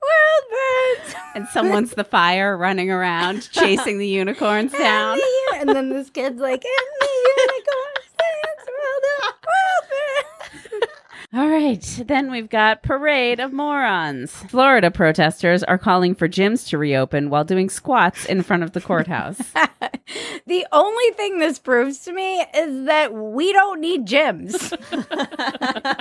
world 0.00 0.44
burns. 0.50 1.14
and 1.34 1.48
someone's 1.48 1.90
the 1.92 2.04
fire 2.04 2.56
running 2.56 2.90
around 2.90 3.48
chasing 3.52 3.98
the 3.98 4.06
unicorns 4.08 4.72
And, 4.74 4.82
down. 4.82 5.16
the, 5.18 5.56
and 5.58 5.68
then 5.70 5.88
this 5.88 6.08
kid's 6.10 6.40
like, 6.40 6.64
and 6.64 6.88
the 7.00 7.08
unicorns 7.36 8.14
dance 8.16 8.68
while 8.68 9.00
the 9.02 9.34
world 9.48 9.84
burns. 9.90 10.90
All 11.34 11.48
right, 11.48 11.82
then 12.06 12.30
we've 12.30 12.48
got 12.48 12.84
Parade 12.84 13.40
of 13.40 13.52
Morons. 13.52 14.30
Florida 14.30 14.88
protesters 14.88 15.64
are 15.64 15.78
calling 15.78 16.14
for 16.14 16.28
gyms 16.28 16.68
to 16.68 16.78
reopen 16.78 17.28
while 17.28 17.42
doing 17.42 17.68
squats 17.68 18.24
in 18.24 18.44
front 18.44 18.62
of 18.62 18.70
the 18.70 18.80
courthouse. 18.80 19.40
the 20.46 20.66
only 20.72 21.10
thing 21.12 21.38
this 21.38 21.58
proves 21.58 22.00
to 22.00 22.12
me 22.12 22.44
is 22.54 22.86
that 22.86 23.12
we 23.12 23.52
don't 23.52 23.80
need 23.80 24.06
gyms. 24.06 24.70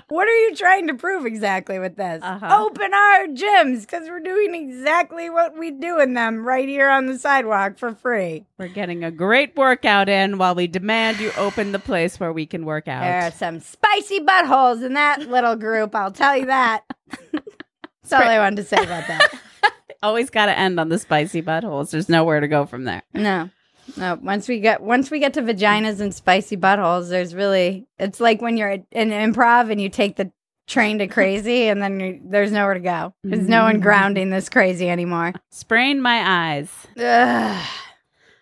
what 0.10 0.27
are 0.27 0.39
you 0.39 0.55
trying 0.55 0.88
to 0.88 0.93
prove 0.93 1.25
exactly 1.25 1.79
with 1.79 1.95
this? 1.95 2.22
Uh-huh. 2.22 2.65
Open 2.65 2.93
our 2.93 3.27
gyms 3.27 3.81
because 3.81 4.10
we're 4.10 4.19
doing 4.19 4.55
exactly 4.55 5.29
what 5.29 5.57
we 5.57 5.72
do 5.72 6.00
in 6.00 6.13
them 6.13 6.45
right 6.45 6.67
here 6.67 6.89
on 6.89 7.05
the 7.05 7.17
sidewalk 7.17 7.77
for 7.77 7.93
free. 7.95 8.45
We're 8.57 8.67
getting 8.67 9.03
a 9.03 9.12
great 9.12 9.55
workout 9.55 10.10
in 10.10 10.38
while 10.38 10.55
we 10.55 10.67
demand 10.67 11.19
you 11.19 11.31
open 11.38 11.72
the 11.72 11.79
place 11.79 12.19
where 12.19 12.33
we 12.33 12.45
can 12.45 12.65
work 12.65 12.88
out. 12.88 13.01
There 13.01 13.22
are 13.22 13.31
some 13.31 13.60
spicy 13.62 14.19
buttholes 14.19 14.83
in 14.83 14.93
that 14.93 15.29
little 15.29 15.55
group, 15.55 15.95
I'll 15.95 16.12
tell 16.12 16.38
you 16.38 16.48
that. 16.48 16.83
That's 17.31 18.13
all 18.13 18.22
I 18.22 18.39
wanted 18.39 18.57
to 18.57 18.63
say 18.63 18.77
about 18.77 19.07
that. 19.07 19.33
Always 20.03 20.29
got 20.29 20.48
to 20.48 20.57
end 20.57 20.77
on 20.81 20.89
the 20.89 21.00
spicy 21.00 21.41
buttholes. 21.41 21.91
There's 21.91 22.10
nowhere 22.10 22.41
to 22.41 22.50
go 22.50 22.65
from 22.65 22.83
there. 22.83 23.03
No. 23.13 23.50
No, 23.98 24.18
once 24.22 24.48
we 24.48 24.60
get 24.60 24.82
once 24.82 25.12
we 25.12 25.20
get 25.20 25.34
to 25.36 25.42
vaginas 25.42 26.00
and 26.00 26.13
spicy 26.13 26.58
buttholes, 26.58 27.10
there's 27.10 27.36
really 27.36 27.88
it's 28.00 28.20
like 28.20 28.42
when 28.42 28.58
you're 28.58 28.72
in 28.92 29.10
improv 29.10 29.72
and 29.72 29.80
you 29.80 29.90
take 29.90 30.16
the 30.16 30.32
train 30.68 31.00
to 31.00 31.08
crazy 31.08 31.68
and 31.68 31.82
then 31.82 32.22
there's 32.25 32.52
nowhere 32.52 32.74
to 32.74 32.80
go. 32.80 33.13
There's 33.24 33.48
no 33.48 33.63
one 33.63 33.75
mm-hmm. 33.75 33.84
grounding 33.84 34.30
this 34.30 34.50
crazy 34.50 34.90
anymore. 34.90 35.34
Sprain 35.52 36.02
my 36.02 36.56
eyes. 36.56 36.72
Ugh. 36.98 37.66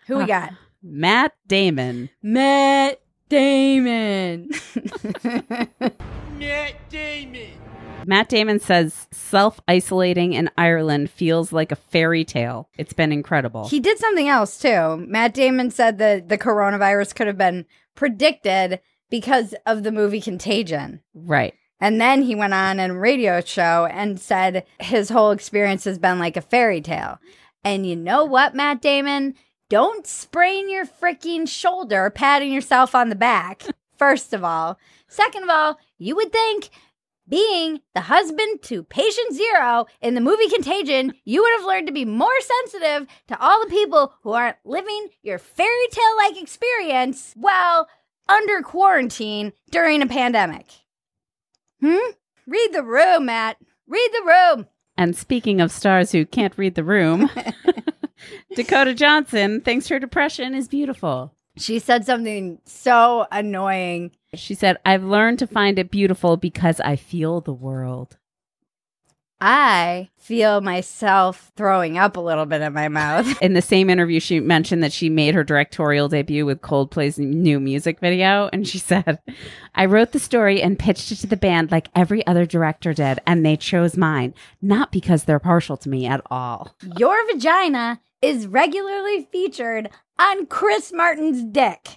Who 0.06 0.18
we 0.18 0.26
got? 0.26 0.52
Matt 0.82 1.32
Damon. 1.46 2.10
Matt 2.22 3.00
Damon. 3.32 4.50
Matt 6.38 6.74
Damon 6.90 7.50
Matt 8.04 8.28
Damon 8.28 8.60
says 8.60 9.08
self 9.10 9.58
isolating 9.66 10.34
in 10.34 10.50
Ireland 10.58 11.08
feels 11.08 11.50
like 11.50 11.72
a 11.72 11.76
fairy 11.76 12.26
tale. 12.26 12.68
It's 12.76 12.92
been 12.92 13.10
incredible. 13.10 13.70
he 13.70 13.80
did 13.80 13.98
something 13.98 14.28
else 14.28 14.58
too. 14.58 14.98
Matt 15.08 15.32
Damon 15.32 15.70
said 15.70 15.96
that 15.96 16.28
the 16.28 16.36
coronavirus 16.36 17.14
could 17.14 17.26
have 17.26 17.38
been 17.38 17.64
predicted 17.94 18.80
because 19.08 19.54
of 19.64 19.82
the 19.82 19.92
movie 19.92 20.20
Contagion. 20.20 21.00
right. 21.14 21.54
And 21.80 21.98
then 21.98 22.20
he 22.20 22.34
went 22.34 22.52
on 22.52 22.78
a 22.78 22.92
radio 22.94 23.40
show 23.40 23.88
and 23.90 24.20
said 24.20 24.66
his 24.78 25.08
whole 25.08 25.30
experience 25.30 25.84
has 25.84 25.98
been 25.98 26.18
like 26.18 26.36
a 26.36 26.42
fairy 26.42 26.82
tale. 26.82 27.18
And 27.64 27.86
you 27.86 27.96
know 27.96 28.26
what, 28.26 28.54
Matt 28.54 28.82
Damon? 28.82 29.34
Don't 29.72 30.06
sprain 30.06 30.68
your 30.68 30.84
freaking 30.84 31.48
shoulder 31.48 32.10
patting 32.10 32.52
yourself 32.52 32.94
on 32.94 33.08
the 33.08 33.14
back, 33.14 33.62
first 33.96 34.34
of 34.34 34.44
all. 34.44 34.78
Second 35.08 35.44
of 35.44 35.48
all, 35.48 35.78
you 35.96 36.14
would 36.14 36.30
think 36.30 36.68
being 37.26 37.80
the 37.94 38.02
husband 38.02 38.60
to 38.64 38.82
patient 38.82 39.34
zero 39.34 39.86
in 40.02 40.14
the 40.14 40.20
movie 40.20 40.50
Contagion, 40.50 41.14
you 41.24 41.40
would 41.40 41.52
have 41.56 41.66
learned 41.66 41.86
to 41.86 41.92
be 41.94 42.04
more 42.04 42.38
sensitive 42.42 43.06
to 43.28 43.40
all 43.40 43.64
the 43.64 43.70
people 43.70 44.12
who 44.22 44.32
aren't 44.32 44.58
living 44.66 45.08
your 45.22 45.38
fairy 45.38 45.86
tale 45.90 46.16
like 46.18 46.36
experience 46.36 47.32
while 47.34 47.88
under 48.28 48.60
quarantine 48.60 49.54
during 49.70 50.02
a 50.02 50.06
pandemic. 50.06 50.66
Hmm? 51.80 52.10
Read 52.46 52.74
the 52.74 52.82
room, 52.82 53.24
Matt. 53.24 53.56
Read 53.86 54.10
the 54.12 54.26
room. 54.26 54.66
And 54.98 55.16
speaking 55.16 55.62
of 55.62 55.72
stars 55.72 56.12
who 56.12 56.26
can't 56.26 56.58
read 56.58 56.74
the 56.74 56.84
room, 56.84 57.30
Dakota 58.54 58.94
Johnson 58.94 59.60
thinks 59.60 59.88
her 59.88 59.98
depression 59.98 60.54
is 60.54 60.68
beautiful. 60.68 61.34
She 61.56 61.78
said 61.78 62.06
something 62.06 62.58
so 62.64 63.26
annoying. 63.30 64.12
She 64.34 64.54
said, 64.54 64.78
I've 64.86 65.04
learned 65.04 65.38
to 65.40 65.46
find 65.46 65.78
it 65.78 65.90
beautiful 65.90 66.36
because 66.36 66.80
I 66.80 66.96
feel 66.96 67.40
the 67.40 67.52
world. 67.52 68.16
I 69.44 70.08
feel 70.18 70.60
myself 70.60 71.50
throwing 71.56 71.98
up 71.98 72.16
a 72.16 72.20
little 72.20 72.46
bit 72.46 72.60
in 72.62 72.72
my 72.72 72.86
mouth. 72.86 73.26
In 73.42 73.54
the 73.54 73.60
same 73.60 73.90
interview, 73.90 74.20
she 74.20 74.38
mentioned 74.38 74.84
that 74.84 74.92
she 74.92 75.10
made 75.10 75.34
her 75.34 75.42
directorial 75.42 76.08
debut 76.08 76.46
with 76.46 76.62
Coldplay's 76.62 77.18
new 77.18 77.58
music 77.58 77.98
video. 77.98 78.48
And 78.52 78.68
she 78.68 78.78
said, 78.78 79.18
I 79.74 79.86
wrote 79.86 80.12
the 80.12 80.20
story 80.20 80.62
and 80.62 80.78
pitched 80.78 81.10
it 81.10 81.16
to 81.16 81.26
the 81.26 81.36
band 81.36 81.72
like 81.72 81.88
every 81.96 82.24
other 82.24 82.46
director 82.46 82.94
did, 82.94 83.18
and 83.26 83.44
they 83.44 83.56
chose 83.56 83.96
mine, 83.96 84.32
not 84.62 84.92
because 84.92 85.24
they're 85.24 85.40
partial 85.40 85.76
to 85.78 85.88
me 85.88 86.06
at 86.06 86.24
all. 86.30 86.76
Your 86.96 87.16
vagina 87.26 88.00
is 88.22 88.46
regularly 88.46 89.28
featured 89.30 89.90
on 90.18 90.46
Chris 90.46 90.92
Martin's 90.92 91.42
dick. 91.42 91.96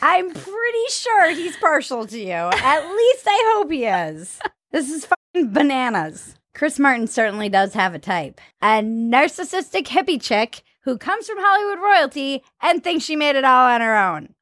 I'm 0.00 0.30
pretty 0.30 0.86
sure 0.88 1.30
he's 1.30 1.56
partial 1.56 2.06
to 2.06 2.18
you. 2.18 2.32
At 2.32 2.88
least 2.88 3.24
I 3.26 3.54
hope 3.54 3.70
he 3.70 3.84
is. 3.84 4.38
This 4.70 4.90
is 4.90 5.06
fucking 5.06 5.52
bananas. 5.52 6.36
Chris 6.54 6.78
Martin 6.78 7.06
certainly 7.06 7.50
does 7.50 7.74
have 7.74 7.94
a 7.94 7.98
type. 7.98 8.40
A 8.62 8.80
narcissistic 8.80 9.86
hippie 9.88 10.22
chick 10.22 10.62
who 10.84 10.96
comes 10.96 11.26
from 11.26 11.38
Hollywood 11.38 11.82
royalty 11.82 12.42
and 12.62 12.82
thinks 12.82 13.04
she 13.04 13.16
made 13.16 13.36
it 13.36 13.44
all 13.44 13.68
on 13.68 13.80
her 13.82 13.96
own. 13.96 14.34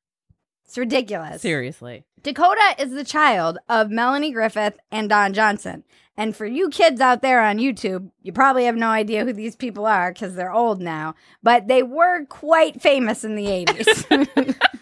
It's 0.67 0.79
ridiculous. 0.79 1.43
Seriously. 1.43 2.05
Dakota 2.23 2.77
is 2.79 2.93
the 2.93 3.05
child 3.05 3.59
of 3.69 3.91
Melanie 3.91 4.33
Griffith 4.33 4.79
and 4.91 5.09
Don 5.09 5.33
Johnson. 5.33 5.85
And 6.17 6.37
for 6.37 6.47
you 6.47 6.71
kids 6.71 7.01
out 7.01 7.23
there 7.23 7.41
on 7.41 7.59
YouTube, 7.59 8.11
you 8.23 8.33
probably 8.33 8.65
have 8.67 8.77
no 8.77 8.89
idea 8.89 9.25
who 9.25 9.33
these 9.33 9.57
people 9.57 9.85
are 9.87 10.13
because 10.13 10.35
they're 10.35 10.53
old 10.53 10.81
now, 10.81 11.15
but 11.43 11.67
they 11.67 11.83
were 11.83 12.25
quite 12.27 12.81
famous 12.81 13.25
in 13.25 13.35
the 13.35 13.47
80s. 13.47 14.57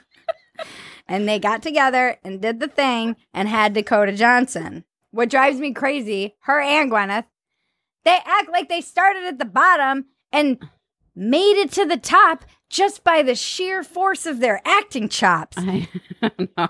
and 1.08 1.28
they 1.28 1.38
got 1.38 1.62
together 1.62 2.18
and 2.22 2.42
did 2.42 2.60
the 2.60 2.68
thing 2.68 3.16
and 3.32 3.48
had 3.48 3.72
Dakota 3.72 4.12
Johnson. 4.12 4.84
What 5.10 5.30
drives 5.30 5.58
me 5.58 5.72
crazy, 5.72 6.36
her 6.40 6.60
and 6.60 6.90
Gwyneth, 6.90 7.24
they 8.04 8.18
act 8.24 8.50
like 8.50 8.68
they 8.68 8.80
started 8.80 9.24
at 9.24 9.38
the 9.38 9.44
bottom 9.44 10.06
and 10.32 10.58
made 11.14 11.60
it 11.60 11.72
to 11.72 11.84
the 11.84 11.98
top 11.98 12.44
just 12.68 13.04
by 13.04 13.22
the 13.22 13.34
sheer 13.34 13.82
force 13.82 14.26
of 14.26 14.40
their 14.40 14.60
acting 14.64 15.08
chops. 15.08 15.56
I 15.58 15.88
know. 16.56 16.68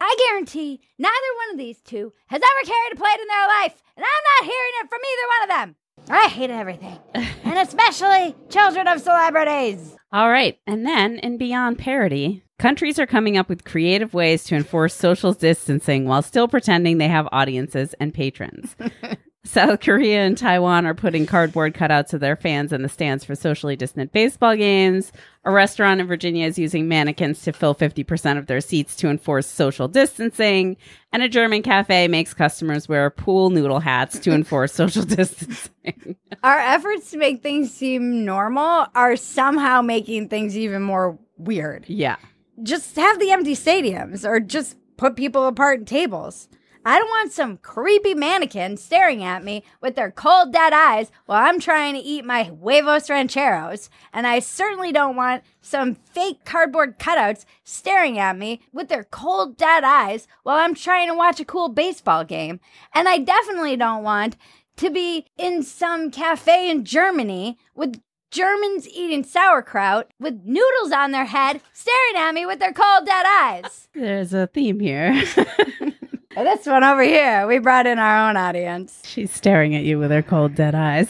I 0.00 0.14
guarantee 0.26 0.80
neither 0.98 1.14
one 1.14 1.54
of 1.54 1.58
these 1.58 1.80
two 1.80 2.12
has 2.26 2.40
ever 2.42 2.66
carried 2.66 2.92
a 2.92 2.96
plate 2.96 3.20
in 3.20 3.28
their 3.28 3.48
life, 3.62 3.82
and 3.96 4.04
I'm 4.04 4.44
not 4.44 4.52
hearing 4.52 4.72
it 4.80 4.88
from 4.88 5.00
either 5.00 5.28
one 5.28 5.42
of 5.42 5.48
them. 5.48 5.76
I 6.08 6.28
hate 6.28 6.50
everything, 6.50 6.98
and 7.44 7.58
especially 7.58 8.34
children 8.50 8.86
of 8.86 9.00
celebrities. 9.00 9.96
All 10.12 10.30
right. 10.30 10.58
And 10.66 10.86
then 10.86 11.18
in 11.18 11.38
Beyond 11.38 11.78
Parody, 11.78 12.42
countries 12.58 12.98
are 12.98 13.06
coming 13.06 13.36
up 13.36 13.48
with 13.48 13.64
creative 13.64 14.14
ways 14.14 14.44
to 14.44 14.54
enforce 14.54 14.94
social 14.94 15.32
distancing 15.32 16.04
while 16.04 16.22
still 16.22 16.48
pretending 16.48 16.98
they 16.98 17.08
have 17.08 17.28
audiences 17.32 17.94
and 17.98 18.14
patrons. 18.14 18.76
South 19.44 19.80
Korea 19.80 20.26
and 20.26 20.36
Taiwan 20.36 20.86
are 20.86 20.94
putting 20.94 21.24
cardboard 21.24 21.72
cutouts 21.74 22.12
of 22.12 22.20
their 22.20 22.34
fans 22.34 22.72
in 22.72 22.82
the 22.82 22.88
stands 22.88 23.24
for 23.24 23.36
socially 23.36 23.76
distant 23.76 24.12
baseball 24.12 24.56
games. 24.56 25.12
A 25.46 25.52
restaurant 25.52 26.00
in 26.00 26.08
Virginia 26.08 26.44
is 26.44 26.58
using 26.58 26.88
mannequins 26.88 27.40
to 27.42 27.52
fill 27.52 27.72
50% 27.72 28.36
of 28.36 28.46
their 28.46 28.60
seats 28.60 28.96
to 28.96 29.08
enforce 29.08 29.46
social 29.46 29.86
distancing. 29.86 30.76
And 31.12 31.22
a 31.22 31.28
German 31.28 31.62
cafe 31.62 32.08
makes 32.08 32.34
customers 32.34 32.88
wear 32.88 33.08
pool 33.10 33.50
noodle 33.50 33.78
hats 33.78 34.18
to 34.18 34.32
enforce 34.32 34.72
social 34.74 35.04
distancing. 35.04 36.16
Our 36.42 36.58
efforts 36.58 37.12
to 37.12 37.16
make 37.16 37.44
things 37.44 37.72
seem 37.72 38.24
normal 38.24 38.86
are 38.96 39.14
somehow 39.14 39.82
making 39.82 40.30
things 40.30 40.58
even 40.58 40.82
more 40.82 41.16
weird. 41.38 41.84
yeah. 41.88 42.16
Just 42.64 42.96
have 42.96 43.20
the 43.20 43.30
empty 43.30 43.54
stadiums 43.54 44.28
or 44.28 44.40
just 44.40 44.76
put 44.96 45.14
people 45.14 45.46
apart 45.46 45.78
in 45.78 45.84
tables. 45.84 46.48
I 46.86 47.00
don't 47.00 47.08
want 47.08 47.32
some 47.32 47.56
creepy 47.56 48.14
mannequin 48.14 48.76
staring 48.76 49.24
at 49.24 49.42
me 49.42 49.64
with 49.80 49.96
their 49.96 50.12
cold, 50.12 50.52
dead 50.52 50.72
eyes 50.72 51.10
while 51.24 51.44
I'm 51.44 51.58
trying 51.58 51.94
to 51.94 52.00
eat 52.00 52.24
my 52.24 52.44
huevos 52.44 53.10
rancheros. 53.10 53.90
And 54.12 54.24
I 54.24 54.38
certainly 54.38 54.92
don't 54.92 55.16
want 55.16 55.42
some 55.60 55.96
fake 55.96 56.44
cardboard 56.44 56.96
cutouts 57.00 57.44
staring 57.64 58.20
at 58.20 58.38
me 58.38 58.60
with 58.72 58.88
their 58.88 59.02
cold, 59.02 59.56
dead 59.56 59.82
eyes 59.82 60.28
while 60.44 60.58
I'm 60.58 60.76
trying 60.76 61.08
to 61.08 61.16
watch 61.16 61.40
a 61.40 61.44
cool 61.44 61.70
baseball 61.70 62.22
game. 62.22 62.60
And 62.94 63.08
I 63.08 63.18
definitely 63.18 63.76
don't 63.76 64.04
want 64.04 64.36
to 64.76 64.88
be 64.88 65.26
in 65.36 65.64
some 65.64 66.12
cafe 66.12 66.70
in 66.70 66.84
Germany 66.84 67.58
with 67.74 68.00
Germans 68.30 68.88
eating 68.88 69.24
sauerkraut 69.24 70.12
with 70.20 70.42
noodles 70.44 70.92
on 70.92 71.10
their 71.10 71.24
head 71.24 71.60
staring 71.72 72.16
at 72.16 72.32
me 72.32 72.46
with 72.46 72.60
their 72.60 72.72
cold, 72.72 73.06
dead 73.06 73.26
eyes. 73.26 73.88
There's 73.92 74.32
a 74.32 74.46
theme 74.46 74.78
here. 74.78 75.20
And 76.36 76.46
this 76.46 76.66
one 76.66 76.84
over 76.84 77.02
here, 77.02 77.46
we 77.46 77.58
brought 77.58 77.86
in 77.86 77.98
our 77.98 78.28
own 78.28 78.36
audience. 78.36 79.02
She's 79.06 79.32
staring 79.32 79.74
at 79.74 79.84
you 79.84 79.98
with 79.98 80.10
her 80.10 80.20
cold, 80.20 80.54
dead 80.54 80.74
eyes. 80.74 81.08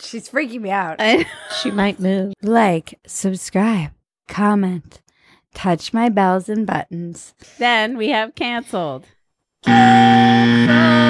She's 0.00 0.28
freaking 0.28 0.62
me 0.62 0.70
out. 0.70 1.00
She 1.62 1.70
might 1.70 2.00
move. 2.00 2.34
Like, 2.42 2.98
subscribe, 3.06 3.92
comment, 4.26 5.00
touch 5.54 5.94
my 5.94 6.08
bells 6.08 6.48
and 6.48 6.66
buttons. 6.66 7.32
then 7.58 7.96
we 7.96 8.08
have 8.08 8.34
canceled. 8.34 9.06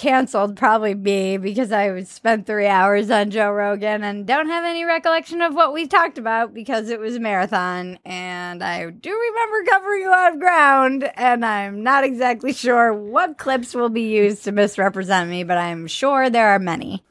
Canceled 0.00 0.56
probably 0.56 0.94
me 0.94 1.36
because 1.36 1.70
I 1.72 2.02
spent 2.04 2.46
three 2.46 2.66
hours 2.66 3.10
on 3.10 3.30
Joe 3.30 3.50
Rogan 3.50 4.02
and 4.02 4.26
don't 4.26 4.48
have 4.48 4.64
any 4.64 4.82
recollection 4.82 5.42
of 5.42 5.54
what 5.54 5.74
we 5.74 5.86
talked 5.86 6.16
about 6.16 6.54
because 6.54 6.88
it 6.88 6.98
was 6.98 7.16
a 7.16 7.20
marathon. 7.20 7.98
And 8.06 8.64
I 8.64 8.88
do 8.88 9.10
remember 9.10 9.70
covering 9.70 10.06
a 10.06 10.08
lot 10.08 10.32
of 10.32 10.40
ground, 10.40 11.10
and 11.16 11.44
I'm 11.44 11.82
not 11.82 12.04
exactly 12.04 12.54
sure 12.54 12.94
what 12.94 13.36
clips 13.36 13.74
will 13.74 13.90
be 13.90 14.08
used 14.08 14.42
to 14.44 14.52
misrepresent 14.52 15.28
me, 15.28 15.44
but 15.44 15.58
I'm 15.58 15.86
sure 15.86 16.30
there 16.30 16.48
are 16.48 16.58
many. 16.58 17.04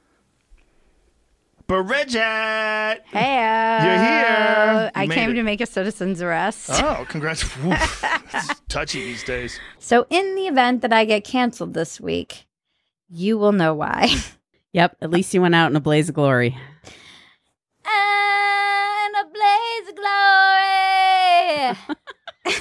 Bridget! 1.68 3.04
Hey, 3.06 3.36
You're 3.84 4.00
here. 4.00 4.92
I 4.96 5.04
You 5.04 5.10
made 5.10 5.16
came 5.16 5.30
it. 5.30 5.34
to 5.36 5.44
make 5.44 5.62
a 5.62 5.68
citizen's 5.68 6.24
arrest. 6.24 6.72
Oh, 6.74 7.06
congrats. 7.08 7.44
Oof. 7.64 8.62
touchy 8.68 9.04
these 9.04 9.24
days. 9.24 9.60
So, 9.78 10.08
in 10.10 10.34
the 10.34 10.48
event 10.48 10.82
that 10.82 10.92
I 10.92 11.06
get 11.06 11.24
canceled 11.24 11.76
this 11.76 12.02
week, 12.02 12.48
you 13.10 13.38
will 13.38 13.52
know 13.52 13.74
why. 13.74 14.14
Yep, 14.72 14.98
at 15.02 15.10
least 15.10 15.34
you 15.34 15.42
went 15.42 15.56
out 15.56 15.72
in 15.72 15.76
a 15.76 15.80
blaze 15.80 16.10
of 16.10 16.16
glory. 16.16 16.56
and 17.84 19.16
a 19.16 19.26
blaze 19.34 19.90
of 19.90 19.96
glory. 22.46 22.54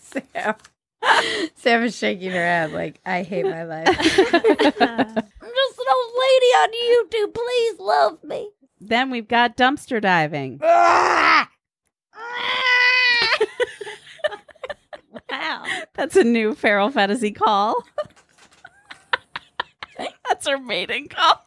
Sam. 0.32 0.54
Sam 1.56 1.82
is 1.82 1.94
shaking 1.94 2.30
her 2.30 2.36
head 2.38 2.72
like, 2.72 2.98
I 3.04 3.22
hate 3.22 3.44
my 3.44 3.64
life. 3.64 3.86
I'm 3.88 3.94
just 3.98 4.80
an 4.80 5.86
old 5.92 6.12
lady 6.24 6.50
on 6.56 6.68
YouTube. 6.72 7.34
Please 7.34 7.78
love 7.78 8.24
me. 8.24 8.48
Then 8.80 9.10
we've 9.10 9.28
got 9.28 9.58
dumpster 9.58 10.00
diving. 10.00 10.58
Ah! 10.62 11.50
Ah! 12.14 12.85
Wow. 15.30 15.64
That's 15.94 16.16
a 16.16 16.24
new 16.24 16.54
feral 16.54 16.90
fantasy 16.90 17.32
call. 17.32 17.84
That's 20.28 20.46
her 20.46 20.58
mating 20.58 21.08
call. 21.08 21.42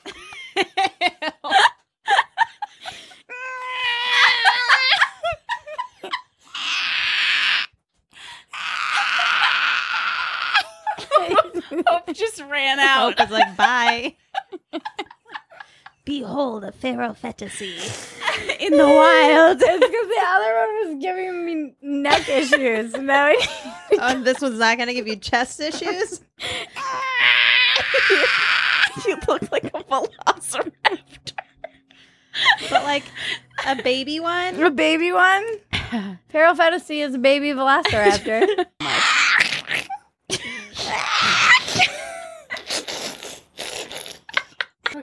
Hope 11.88 12.13
just 12.13 12.42
ran 12.42 12.80
out. 12.80 13.18
Hope 13.20 13.28
is 13.28 13.32
like, 13.32 13.56
bye. 13.56 14.15
Behold 16.06 16.63
a 16.63 16.72
pharaoh 16.72 17.13
fantasy. 17.13 17.76
in 18.60 18.76
the 18.78 18.88
wild. 18.88 19.58
It's 19.62 19.80
because 19.80 20.08
the 20.08 20.24
other 20.26 20.56
one 20.56 20.68
was 20.89 21.02
giving 21.02 21.45
me 21.45 21.73
neck 21.82 22.28
issues. 22.30 22.93
Now 22.93 23.25
I 23.25 23.38
Oh, 23.99 24.21
this 24.21 24.41
one's 24.41 24.60
not 24.60 24.78
going 24.78 24.88
to 24.88 24.93
give 24.93 25.08
you 25.08 25.15
chest 25.15 25.60
issues? 25.60 26.21
you 29.06 29.17
look 29.28 29.52
like 29.52 29.65
a 29.65 29.84
velociraptor. 29.84 31.34
But 32.69 32.84
like 32.84 33.04
a 33.65 33.82
baby 33.82 34.19
one? 34.19 34.62
a 34.62 34.71
baby 34.71 35.12
one. 35.12 35.43
Feral 36.30 36.56
Fantasy 36.56 37.02
is 37.02 37.15
a 37.15 37.19
baby 37.19 37.49
velociraptor. 37.49 38.65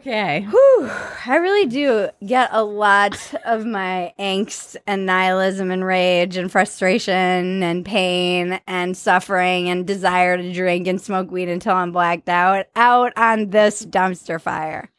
Okay. 0.07 0.43
Whew, 0.49 0.89
I 1.27 1.37
really 1.39 1.67
do 1.67 2.11
get 2.25 2.51
a 2.53 2.63
lot 2.63 3.35
of 3.45 3.67
my 3.67 4.15
angst 4.21 4.77
and 4.87 5.05
nihilism 5.05 5.73
and 5.73 5.85
rage 5.85 6.37
and 6.37 6.49
frustration 6.49 7.61
and 7.65 7.85
pain 7.85 8.61
and 8.69 8.97
suffering 8.97 9.69
and 9.69 9.85
desire 9.85 10.37
to 10.37 10.53
drink 10.53 10.87
and 10.87 11.03
smoke 11.03 11.33
weed 11.33 11.49
until 11.49 11.75
I'm 11.75 11.91
blacked 11.91 12.29
out 12.29 12.67
out 12.77 13.15
on 13.17 13.51
this 13.51 13.85
dumpster 13.85 14.41
fire 14.41 14.91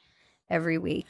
every 0.50 0.78
week. 0.78 1.06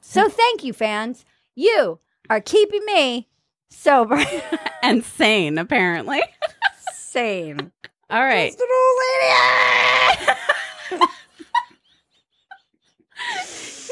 So 0.00 0.30
thank 0.30 0.64
you, 0.64 0.72
fans. 0.72 1.26
You 1.54 1.98
are 2.30 2.40
keeping 2.40 2.86
me 2.86 3.28
sober, 3.68 4.24
And 4.82 5.04
sane, 5.04 5.58
apparently. 5.58 6.22
sane. 6.94 7.72
All 8.08 8.24
right. 8.24 8.52
Just 8.52 8.60
an 8.62 8.68
old 8.72 8.96
lady. 10.16 10.38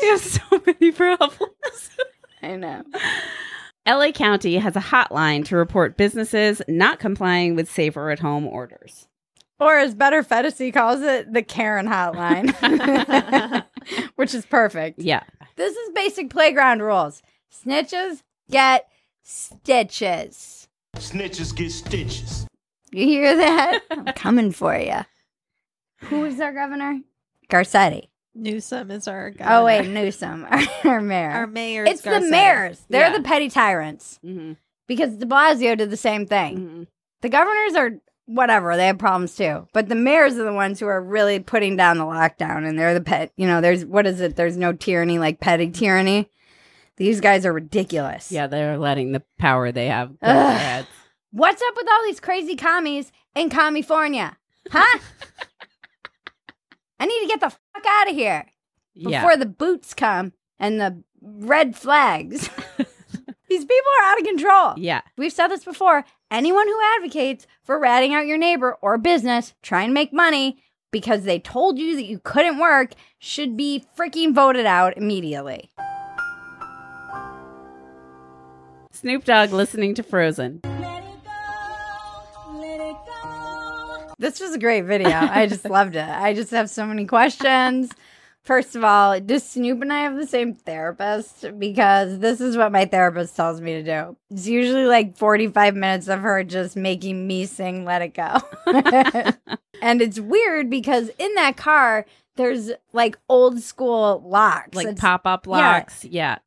We 0.06 0.10
have 0.12 0.20
so 0.20 0.62
many 0.64 0.92
problems. 0.92 1.90
I 2.40 2.54
know. 2.56 2.84
LA 3.88 4.12
County 4.12 4.56
has 4.56 4.76
a 4.76 4.80
hotline 4.80 5.44
to 5.46 5.56
report 5.56 5.96
businesses 5.96 6.62
not 6.68 7.00
complying 7.00 7.56
with 7.56 7.68
safer 7.70 8.10
at 8.10 8.20
home 8.20 8.46
orders. 8.46 9.08
Or 9.58 9.76
as 9.78 9.94
Better 9.96 10.22
Fantasy 10.22 10.70
calls 10.70 11.02
it, 11.02 11.32
the 11.32 11.42
Karen 11.42 11.86
hotline, 11.86 12.54
which 14.16 14.32
is 14.34 14.46
perfect. 14.46 15.00
Yeah. 15.00 15.22
This 15.56 15.74
is 15.74 15.90
basic 15.94 16.30
playground 16.30 16.82
rules. 16.82 17.22
Snitches 17.50 18.22
get 18.50 18.88
stitches. 19.24 20.68
Snitches 20.96 21.56
get 21.56 21.72
stitches. 21.72 22.46
You 22.92 23.06
hear 23.06 23.36
that? 23.36 23.80
I'm 23.90 24.04
coming 24.14 24.52
for 24.52 24.76
you. 24.76 25.00
Who 26.02 26.24
is 26.26 26.38
our 26.40 26.52
governor? 26.52 27.00
Garcetti. 27.50 28.08
Newsom 28.36 28.90
is 28.90 29.08
our 29.08 29.30
governor. 29.30 29.56
Oh 29.56 29.64
wait, 29.64 29.88
Newsom, 29.88 30.46
our, 30.48 30.60
our 30.84 31.00
mayor. 31.00 31.30
Our 31.30 31.46
mayor 31.46 31.84
it's 31.84 32.02
the 32.02 32.20
mayors. 32.20 32.84
They're 32.88 33.10
Yeah. 33.10 33.16
the 33.16 33.22
petty 33.22 33.48
tyrants 33.48 34.20
Mm-hmm. 34.24 34.52
because 34.86 35.16
De 35.16 35.26
Blasio 35.26 35.76
did 35.76 35.90
the 35.90 35.96
same 35.96 36.26
thing. 36.26 36.86
The 37.22 37.28
governors 37.28 37.74
are 37.74 37.92
whatever; 38.26 38.76
they 38.76 38.86
have 38.88 38.98
problems 38.98 39.34
too. 39.34 39.66
But 39.72 39.88
the 39.88 39.94
mayors 39.94 40.34
are 40.36 40.44
the 40.44 40.52
ones 40.52 40.78
who 40.80 40.86
are 40.86 41.00
really 41.02 41.40
putting 41.40 41.76
down 41.76 41.98
the 41.98 42.04
lockdown, 42.04 42.66
and 42.68 42.78
they're 42.78 42.94
the 42.94 43.00
pet. 43.00 43.32
You 43.36 43.46
know, 43.46 43.60
there's 43.60 43.84
what 43.84 44.06
is 44.06 44.20
it? 44.20 44.36
There's 44.36 44.56
no 44.56 44.72
tyranny 44.72 45.18
like 45.18 45.40
petty 45.40 45.70
tyranny. 45.70 46.28
These 46.98 47.20
guys 47.20 47.44
are 47.46 47.52
ridiculous. 47.52 48.30
Yeah, 48.32 48.46
they're 48.46 48.78
letting 48.78 49.12
the 49.12 49.22
power 49.38 49.70
they 49.72 49.86
have 49.88 50.10
go 50.20 50.26
their 50.26 50.58
heads. 50.58 50.88
What's 51.30 51.60
up 51.62 51.74
with 51.76 51.86
all 51.90 52.04
these 52.06 52.20
crazy 52.20 52.56
commies 52.56 53.12
in 53.34 53.50
California? 53.50 54.36
Huh? 54.70 54.98
I 56.98 57.06
need 57.06 57.20
to 57.20 57.26
get 57.28 57.40
the 57.40 57.50
fuck 57.50 57.84
out 57.86 58.08
of 58.10 58.14
here 58.14 58.46
before 58.94 59.30
Yeah. 59.32 59.36
the 59.36 59.46
boots 59.46 59.94
come 59.94 60.32
and 60.58 60.80
the 60.80 61.02
red 61.20 61.76
flags. 61.76 62.48
these 63.48 63.64
people 63.64 63.90
are 64.00 64.04
out 64.12 64.18
of 64.20 64.26
control. 64.26 64.74
Yeah. 64.76 65.02
We've 65.16 65.32
said 65.32 65.48
this 65.48 65.64
before. 65.64 66.04
Anyone 66.30 66.66
who 66.66 66.80
advocates 66.96 67.46
for 67.62 67.78
ratting 67.78 68.14
out 68.14 68.26
your 68.26 68.38
neighbor 68.38 68.76
or 68.80 68.98
business 68.98 69.54
trying 69.62 69.88
to 69.88 69.94
make 69.94 70.12
money 70.12 70.58
because 70.90 71.24
they 71.24 71.38
told 71.38 71.78
you 71.78 71.94
that 71.96 72.04
you 72.06 72.18
couldn't 72.18 72.58
work 72.58 72.92
should 73.18 73.56
be 73.56 73.84
freaking 73.96 74.34
voted 74.34 74.66
out 74.66 74.96
immediately. 74.96 75.70
Snoop 78.92 79.24
Dogg 79.24 79.52
listening 79.52 79.94
to 79.94 80.02
Frozen. 80.02 80.62
This 84.18 84.40
was 84.40 84.54
a 84.54 84.58
great 84.58 84.82
video. 84.82 85.10
I 85.10 85.46
just 85.46 85.64
loved 85.68 85.94
it. 85.94 86.08
I 86.08 86.32
just 86.32 86.50
have 86.50 86.70
so 86.70 86.86
many 86.86 87.04
questions. 87.04 87.90
First 88.42 88.76
of 88.76 88.84
all, 88.84 89.20
does 89.20 89.44
Snoop 89.44 89.82
and 89.82 89.92
I 89.92 90.02
have 90.02 90.16
the 90.16 90.26
same 90.26 90.54
therapist? 90.54 91.44
Because 91.58 92.20
this 92.20 92.40
is 92.40 92.56
what 92.56 92.72
my 92.72 92.86
therapist 92.86 93.36
tells 93.36 93.60
me 93.60 93.74
to 93.74 93.82
do. 93.82 94.16
It's 94.30 94.46
usually 94.46 94.86
like 94.86 95.18
45 95.18 95.74
minutes 95.74 96.08
of 96.08 96.20
her 96.20 96.44
just 96.44 96.76
making 96.76 97.26
me 97.26 97.44
sing 97.44 97.84
Let 97.84 98.02
It 98.02 98.14
Go. 98.14 98.38
and 99.82 100.00
it's 100.00 100.20
weird 100.20 100.70
because 100.70 101.10
in 101.18 101.34
that 101.34 101.56
car, 101.56 102.06
there's 102.36 102.70
like 102.92 103.18
old 103.28 103.60
school 103.60 104.22
locks. 104.24 104.76
Like 104.76 104.96
pop 104.96 105.26
up 105.26 105.46
yeah. 105.46 105.52
locks. 105.52 106.04
Yeah. 106.04 106.38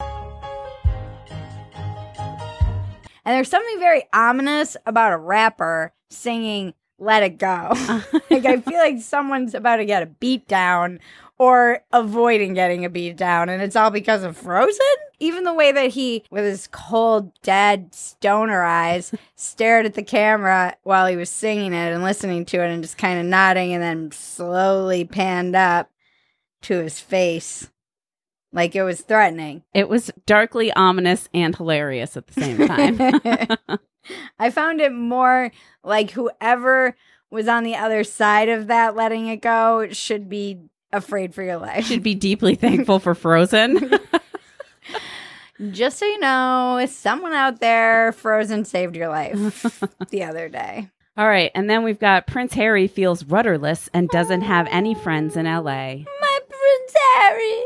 And 3.26 3.36
there's 3.36 3.50
something 3.50 3.80
very 3.80 4.06
ominous 4.14 4.78
about 4.88 5.12
a 5.12 5.18
rapper 5.18 5.94
singing 6.10 6.74
Let 7.00 7.24
It 7.24 7.38
Go. 7.38 7.72
like 8.30 8.46
I 8.46 8.60
feel 8.62 8.78
like 8.78 9.02
someone's 9.02 9.54
about 9.54 9.78
to 9.78 9.86
get 9.86 10.04
a 10.04 10.08
beat 10.08 10.48
down 10.48 11.00
or 11.38 11.82
avoiding 11.94 12.54
getting 12.54 12.84
a 12.84 12.90
beat 12.90 13.16
down 13.16 13.50
and 13.50 13.62
it's 13.62 13.76
all 13.76 13.90
because 13.90 14.24
of 14.24 14.38
Frozen? 14.38 14.80
Even 15.20 15.44
the 15.44 15.54
way 15.54 15.72
that 15.72 15.92
he 15.92 16.24
with 16.30 16.44
his 16.44 16.68
cold 16.72 17.32
dead 17.42 17.94
stoner 17.94 18.64
eyes 18.64 19.14
stared 19.36 19.86
at 19.86 19.94
the 19.94 20.04
camera 20.04 20.76
while 20.84 21.08
he 21.08 21.16
was 21.16 21.30
singing 21.30 21.74
it 21.74 21.94
and 21.94 22.04
listening 22.04 22.46
to 22.46 22.64
it 22.64 22.70
and 22.70 22.84
just 22.84 22.98
kind 22.98 23.20
of 23.20 23.26
nodding 23.26 23.74
and 23.74 23.84
then 23.84 24.12
slowly 24.12 25.06
panned 25.06 25.56
up 25.56 25.90
to 26.62 26.78
his 26.78 27.00
face 27.00 27.70
like 28.52 28.76
it 28.76 28.84
was 28.84 29.02
threatening. 29.02 29.64
It 29.74 29.90
was 29.90 30.12
darkly 30.26 30.72
ominous 30.74 31.30
and 31.34 31.56
hilarious 31.56 32.18
at 32.18 32.28
the 32.28 32.42
same 32.42 32.68
time. 32.68 33.80
I 34.40 34.50
found 34.50 34.82
it 34.82 34.92
more 34.92 35.52
like 35.84 36.12
whoever 36.12 36.96
was 37.30 37.48
on 37.48 37.64
the 37.64 37.76
other 37.76 38.04
side 38.04 38.50
of 38.50 38.68
that 38.68 38.96
letting 38.96 39.28
it 39.28 39.42
go 39.42 39.90
should 39.92 40.30
be 40.30 40.60
afraid 40.92 41.36
for 41.36 41.44
your 41.44 41.58
life. 41.58 41.86
Should 41.86 42.04
be 42.04 42.16
deeply 42.16 42.56
thankful 42.56 43.00
for 43.00 43.14
Frozen. 43.14 43.92
Just 45.72 46.00
so 46.00 46.06
you 46.06 46.20
know, 46.20 46.78
if 46.78 46.90
someone 46.90 47.34
out 47.34 47.60
there 47.60 48.14
frozen 48.14 48.64
saved 48.64 48.96
your 48.96 49.10
life 49.10 49.76
the 50.10 50.24
other 50.24 50.48
day. 50.48 50.90
All 51.18 51.28
right. 51.28 51.52
And 51.54 51.70
then 51.70 51.84
we've 51.84 52.00
got 52.00 52.28
Prince 52.28 52.54
Harry 52.54 52.88
feels 52.88 53.26
rudderless 53.26 53.90
and 53.94 54.08
doesn't 54.08 54.42
have 54.42 54.68
any 54.72 54.96
friends 54.96 55.36
in 55.36 55.46
LA. 55.46 55.62
My 56.22 56.40
Prince 56.48 56.96
Harry. 57.16 57.64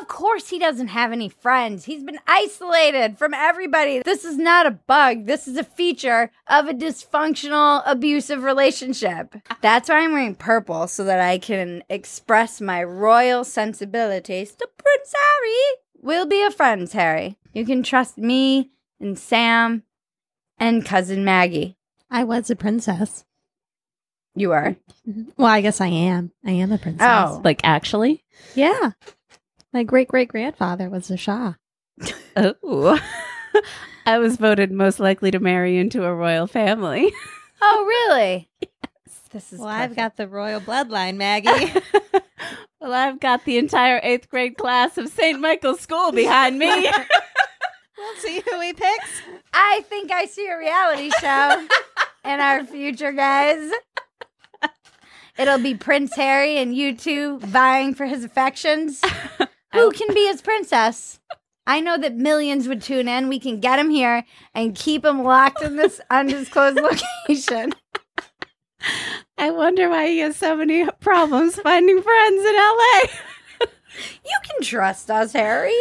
Of 0.00 0.08
course, 0.08 0.48
he 0.48 0.58
doesn't 0.58 0.88
have 0.88 1.12
any 1.12 1.28
friends. 1.28 1.84
He's 1.84 2.02
been 2.02 2.18
isolated 2.26 3.18
from 3.18 3.34
everybody. 3.34 4.02
This 4.02 4.24
is 4.24 4.36
not 4.36 4.66
a 4.66 4.72
bug. 4.72 5.26
This 5.26 5.46
is 5.46 5.56
a 5.56 5.64
feature 5.64 6.30
of 6.48 6.68
a 6.68 6.74
dysfunctional, 6.74 7.82
abusive 7.86 8.42
relationship. 8.42 9.34
That's 9.60 9.88
why 9.88 10.00
I'm 10.00 10.12
wearing 10.12 10.34
purple 10.34 10.88
so 10.88 11.04
that 11.04 11.20
I 11.20 11.38
can 11.38 11.84
express 11.88 12.60
my 12.60 12.82
royal 12.82 13.44
sensibilities 13.44 14.52
to 14.52 14.68
Prince 14.76 15.14
Harry. 15.14 15.78
We'll 16.00 16.26
be 16.26 16.42
a 16.42 16.50
friends, 16.50 16.92
Harry. 16.92 17.38
You 17.52 17.64
can 17.64 17.82
trust 17.82 18.18
me 18.18 18.70
and 19.00 19.18
Sam 19.18 19.84
and 20.58 20.84
cousin 20.84 21.24
Maggie. 21.24 21.76
I 22.10 22.24
was 22.24 22.50
a 22.50 22.56
princess. 22.56 23.24
You 24.34 24.52
are. 24.52 24.76
Well, 25.36 25.46
I 25.46 25.60
guess 25.60 25.80
I 25.80 25.86
am. 25.86 26.32
I 26.44 26.52
am 26.52 26.72
a 26.72 26.78
princess. 26.78 27.06
Oh. 27.08 27.40
Like, 27.44 27.60
actually? 27.62 28.24
yeah. 28.54 28.92
My 29.74 29.82
great 29.82 30.06
great 30.06 30.28
grandfather 30.28 30.88
was 30.88 31.10
a 31.10 31.16
Shah. 31.16 31.54
Oh. 32.36 32.98
I 34.06 34.18
was 34.18 34.36
voted 34.36 34.70
most 34.70 35.00
likely 35.00 35.32
to 35.32 35.40
marry 35.40 35.76
into 35.78 36.04
a 36.04 36.14
royal 36.14 36.46
family. 36.46 37.12
Oh, 37.66 37.84
really? 37.86 38.50
This 39.30 39.50
is 39.50 39.58
Well, 39.58 39.68
I've 39.68 39.96
got 39.96 40.16
the 40.16 40.28
royal 40.28 40.60
bloodline, 40.60 41.16
Maggie. 41.16 41.48
well, 42.80 42.92
I've 42.92 43.20
got 43.20 43.46
the 43.46 43.56
entire 43.56 44.00
eighth 44.02 44.28
grade 44.28 44.58
class 44.58 44.98
of 44.98 45.08
St. 45.08 45.40
Michael's 45.40 45.80
School 45.80 46.12
behind 46.12 46.58
me. 46.58 46.68
we'll 46.68 48.16
see 48.16 48.42
who 48.50 48.60
he 48.60 48.74
picks. 48.74 49.22
I 49.54 49.82
think 49.88 50.10
I 50.10 50.26
see 50.26 50.46
a 50.46 50.58
reality 50.58 51.10
show 51.20 51.66
in 52.24 52.40
our 52.40 52.64
future, 52.64 53.12
guys. 53.12 53.70
It'll 55.38 55.58
be 55.58 55.74
Prince 55.74 56.14
Harry 56.16 56.58
and 56.58 56.76
you 56.76 56.94
two 56.94 57.38
vying 57.38 57.94
for 57.94 58.04
his 58.04 58.24
affections. 58.24 59.00
Who 59.74 59.88
oh. 59.88 59.90
can 59.90 60.14
be 60.14 60.26
his 60.28 60.40
princess? 60.40 61.18
I 61.66 61.80
know 61.80 61.98
that 61.98 62.14
millions 62.14 62.68
would 62.68 62.80
tune 62.80 63.08
in. 63.08 63.28
We 63.28 63.40
can 63.40 63.58
get 63.58 63.78
him 63.78 63.90
here 63.90 64.24
and 64.54 64.74
keep 64.74 65.04
him 65.04 65.24
locked 65.24 65.62
in 65.62 65.76
this 65.76 66.00
undisclosed 66.10 66.78
location. 66.78 67.72
I 69.36 69.50
wonder 69.50 69.88
why 69.88 70.08
he 70.08 70.18
has 70.18 70.36
so 70.36 70.56
many 70.56 70.86
problems 71.00 71.56
finding 71.56 72.02
friends 72.02 72.44
in 72.44 72.54
LA. 72.54 73.00
You 74.24 74.38
can 74.44 74.62
trust 74.62 75.10
us, 75.10 75.32
Harry. 75.32 75.72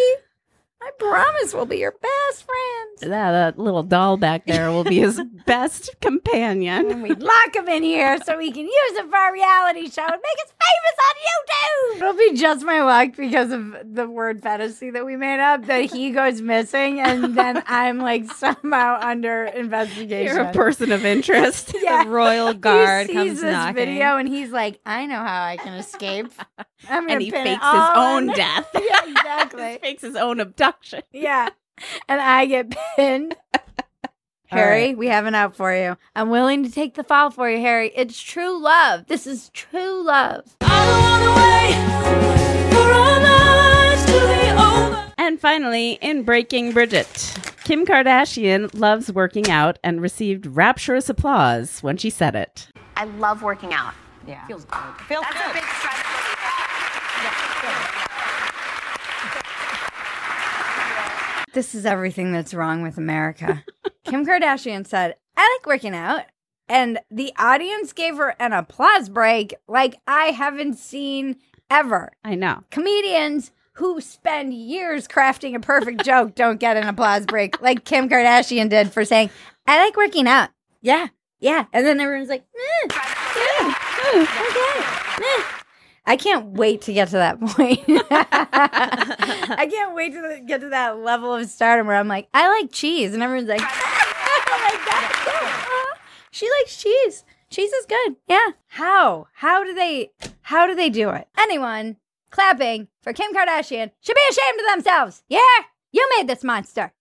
I 0.84 0.92
promise 1.00 1.54
we'll 1.54 1.66
be 1.66 1.78
your 1.78 1.92
best 1.94 2.44
friends. 2.44 3.02
That, 3.02 3.32
that 3.32 3.58
little 3.58 3.84
doll 3.84 4.18
back 4.18 4.46
there 4.46 4.70
will 4.70 4.84
be 4.84 5.00
his 5.00 5.22
best 5.46 5.90
companion. 6.02 6.92
And 6.92 7.02
we 7.02 7.10
lock 7.14 7.56
him 7.56 7.70
in 7.70 7.84
here 7.84 8.18
so 8.26 8.38
we 8.38 8.52
can 8.52 8.66
use 8.66 8.98
him 8.98 9.10
for 9.10 9.16
our 9.16 9.32
reality 9.32 9.90
show 9.90 10.04
and 10.04 10.12
make 10.22 10.46
us 10.46 10.52
famous 10.52 10.98
on 11.00 11.16
YouTube. 11.24 12.02
It'll 12.02 12.14
be 12.18 12.38
just 12.38 12.66
my 12.66 12.84
luck 12.84 13.16
because 13.16 13.52
of 13.52 13.76
the 13.96 14.10
word 14.10 14.44
fantasy 14.44 14.90
that 14.90 15.06
we 15.06 15.16
made 15.16 15.40
up 15.40 15.68
that 15.68 15.86
he 15.86 16.12
goes 16.12 16.42
missing 16.42 17.00
and 17.00 17.38
then 17.38 17.64
I'm 17.68 18.00
like 18.00 18.30
somehow 18.32 19.00
under 19.02 19.46
investigation. 19.46 20.36
You're 20.36 20.46
a 20.46 20.52
person 20.52 20.92
of 20.92 21.06
interest. 21.06 21.76
yeah. 21.82 22.04
The 22.04 22.10
royal 22.10 22.54
guard 22.54 23.08
he 23.08 23.14
comes 23.14 23.32
sees 23.32 23.42
this 23.42 23.54
knocking. 23.54 23.76
video 23.76 24.18
and 24.18 24.28
he's 24.28 24.52
like, 24.52 24.82
I 24.86 25.06
know 25.06 25.20
how 25.20 25.44
I 25.44 25.56
can 25.56 25.76
escape. 25.76 26.28
I'm 26.90 27.10
and 27.10 27.22
he 27.22 27.32
fakes 27.32 27.50
his 27.50 27.62
own 27.96 28.30
on- 28.30 28.36
death. 28.36 28.68
Yeah, 28.74 28.82
exactly. 28.82 29.04
he 29.06 29.12
exactly. 29.12 29.78
fakes 29.82 30.02
his 30.02 30.16
own 30.18 30.42
abduction. 30.42 30.73
Yeah. 31.12 31.50
And 32.08 32.22
I 32.22 32.46
get 32.46 32.78
pinned. 32.96 33.36
Harry, 34.46 34.88
right. 34.90 34.98
we 34.98 35.08
have 35.08 35.26
an 35.26 35.34
out 35.34 35.56
for 35.56 35.74
you. 35.76 35.98
I'm 36.16 36.30
willing 36.30 36.64
to 36.64 36.72
take 36.72 36.94
the 36.94 37.04
fall 37.04 37.32
for 37.32 37.50
you, 37.50 37.60
Harry. 37.60 37.92
It's 37.96 38.22
true 38.22 38.62
love. 38.62 39.08
This 39.08 39.26
is 39.26 39.50
true 39.50 40.06
love. 40.06 40.56
And 45.18 45.40
finally, 45.40 45.94
in 45.94 46.22
Breaking 46.22 46.74
Bridget, 46.74 47.34
Kim 47.64 47.88
Kardashian 47.88 48.70
loves 48.80 49.12
working 49.12 49.50
out 49.50 49.80
and 49.84 50.00
received 50.00 50.46
rapturous 50.46 51.10
applause 51.10 51.82
when 51.82 51.98
she 51.98 52.12
said 52.12 52.36
it. 52.36 52.68
I 52.96 53.06
love 53.06 53.42
working 53.42 53.74
out. 53.74 53.96
Yeah. 54.28 54.46
Feels 54.46 54.66
good. 54.66 54.80
Feels 55.08 55.24
That's 55.24 55.50
a 55.50 55.54
big 55.54 55.64
stress 55.64 56.04
This 61.54 61.76
is 61.76 61.86
everything 61.86 62.32
that's 62.32 62.54
wrong 62.54 62.82
with 62.82 62.98
America. 62.98 63.64
Kim 64.04 64.26
Kardashian 64.26 64.88
said, 64.88 65.16
I 65.38 65.58
like 65.58 65.68
working 65.68 65.94
out. 65.94 66.24
And 66.68 67.00
the 67.12 67.32
audience 67.38 67.94
gave 67.94 68.18
her 68.18 68.36
an 68.40 68.54
applause 68.54 69.08
break 69.08 69.54
like 69.68 69.96
I 70.08 70.28
haven't 70.28 70.80
seen 70.80 71.36
ever. 71.70 72.12
I 72.24 72.34
know. 72.34 72.64
Comedians 72.72 73.52
who 73.74 74.02
spend 74.02 74.54
years 74.54 75.08
crafting 75.08 75.56
a 75.56 75.60
perfect 75.60 76.04
joke 76.06 76.34
don't 76.34 76.60
get 76.60 76.78
an 76.78 76.88
applause 76.88 77.26
break 77.28 77.62
like 77.62 77.86
Kim 77.86 78.10
Kardashian 78.10 78.70
did 78.70 78.92
for 78.92 79.06
saying, 79.06 79.30
I 79.68 79.84
like 79.84 79.96
working 79.96 80.28
out. 80.28 80.50
Yeah, 80.82 81.08
yeah. 81.40 81.66
And 81.72 81.86
then 81.86 82.00
everyone's 82.00 82.30
like, 82.30 82.46
yeah, 82.56 82.96
oh, 83.36 84.28
okay. 85.20 85.26
eh." 85.26 85.53
I 86.06 86.18
can't 86.18 86.48
wait 86.48 86.82
to 86.84 86.94
get 86.94 87.10
to 87.10 87.14
that 87.16 87.40
point. 87.40 87.80
I 87.88 89.68
can't 89.72 89.96
wait 89.96 90.12
to 90.12 90.42
get 90.46 90.62
to 90.62 90.70
that 90.70 91.00
level 91.00 91.34
of 91.34 91.48
stardom 91.50 91.88
where 91.88 91.96
I'm 91.96 92.10
like, 92.10 92.28
I 92.34 92.50
like 92.50 92.72
cheese. 92.72 93.14
And 93.14 93.24
everyone's 93.24 93.48
like, 93.48 93.62
oh 93.64 94.46
my 94.50 94.78
God. 94.86 95.98
she 96.32 96.50
likes 96.60 96.82
cheese. 96.82 97.24
Cheese 97.50 97.72
is 97.72 97.86
good. 97.86 98.18
Yeah. 98.28 98.50
How? 98.68 99.28
How 99.34 99.64
do 99.64 99.74
they 99.74 100.12
how 100.42 100.68
do 100.68 100.76
they 100.76 100.90
do 100.90 101.10
it? 101.12 101.28
Anyone 101.38 101.98
clapping 102.32 102.90
for 103.02 103.14
Kim 103.14 103.34
Kardashian 103.34 103.92
should 104.02 104.16
be 104.16 104.22
ashamed 104.30 104.60
of 104.60 104.74
themselves. 104.74 105.24
Yeah? 105.30 105.40
You 105.92 106.10
made 106.18 106.28
this 106.28 106.44
monster. 106.44 106.92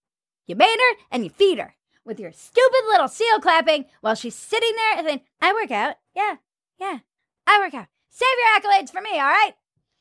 You 0.46 0.54
made 0.54 0.76
her 0.78 0.96
and 1.10 1.24
you 1.24 1.30
feed 1.30 1.58
her 1.58 1.74
with 2.04 2.20
your 2.20 2.32
stupid 2.32 2.82
little 2.88 3.08
seal 3.08 3.40
clapping 3.40 3.86
while 4.00 4.14
she's 4.14 4.34
sitting 4.34 4.72
there 4.76 4.98
and 4.98 5.06
saying, 5.06 5.20
I 5.40 5.52
work 5.54 5.70
out. 5.70 5.96
Yeah. 6.14 6.36
Yeah. 6.78 6.98
I 7.46 7.58
work 7.58 7.74
out. 7.74 7.86
Save 8.14 8.36
your 8.38 8.50
accolades 8.60 8.90
for 8.90 9.00
me, 9.00 9.12
all 9.12 9.26
right? 9.26 9.54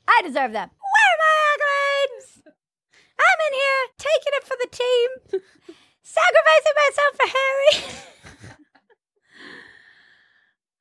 I 0.05 0.21
deserve 0.21 0.51
them. 0.51 0.69
Where 0.69 1.07
are 1.07 1.17
my 1.23 1.55
accolades? 1.55 2.41
I'm 3.17 3.39
in 3.47 3.53
here 3.53 3.87
taking 3.97 4.33
it 4.35 4.43
for 4.43 4.57
the 4.59 4.67
team, 4.69 5.09
sacrificing 6.03 6.75
myself 6.83 7.15
for 7.15 7.29
Harry. 7.37 7.71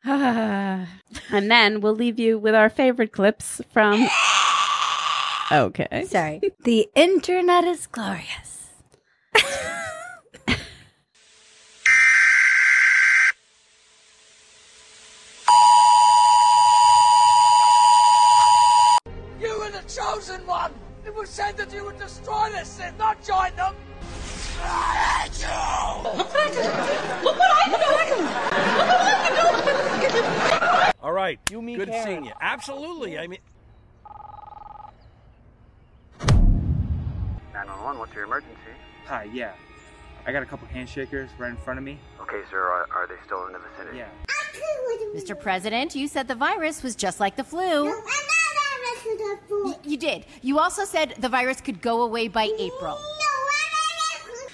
and 1.30 1.48
then 1.50 1.80
we'll 1.80 1.94
leave 1.94 2.18
you 2.18 2.36
with 2.36 2.56
our 2.56 2.68
favorite 2.68 3.12
clips 3.12 3.60
from. 3.72 4.08
Okay. 5.52 6.04
Sorry. 6.06 6.40
The 6.64 6.88
internet 6.96 7.62
is 7.64 7.86
glorious. 7.86 8.70
destroy 21.98 22.50
this 22.50 22.76
thing, 22.76 22.92
not 22.98 23.22
join 23.22 23.54
them. 23.56 23.74
All 31.02 31.12
right. 31.12 31.38
You 31.50 31.62
mean 31.62 31.78
Good 31.78 31.88
Karen. 31.88 32.06
seeing 32.06 32.24
you. 32.24 32.32
Absolutely. 32.40 33.18
I 33.18 33.26
mean, 33.26 33.38
911, 37.52 37.98
what's 37.98 38.14
your 38.14 38.24
emergency? 38.24 38.56
Hi, 39.06 39.28
yeah. 39.32 39.52
I 40.26 40.32
got 40.32 40.42
a 40.42 40.46
couple 40.46 40.68
handshakers 40.68 41.28
right 41.38 41.50
in 41.50 41.56
front 41.56 41.78
of 41.78 41.84
me. 41.84 41.98
Okay, 42.20 42.42
sir, 42.50 42.58
are, 42.60 42.86
are 42.92 43.06
they 43.06 43.14
still 43.24 43.46
in 43.46 43.52
the 43.52 43.58
vicinity? 43.58 43.98
Yeah. 43.98 44.08
Mr. 45.14 45.38
President, 45.38 45.94
you 45.94 46.06
said 46.06 46.28
the 46.28 46.34
virus 46.34 46.82
was 46.82 46.94
just 46.94 47.18
like 47.20 47.36
the 47.36 47.44
flu. 47.44 47.86
Y- 47.86 48.02
You 49.84 49.96
did. 49.96 50.24
You 50.42 50.58
also 50.58 50.84
said 50.84 51.14
the 51.18 51.28
virus 51.28 51.60
could 51.60 51.80
go 51.80 52.02
away 52.02 52.28
by 52.28 52.50
April. 52.58 52.98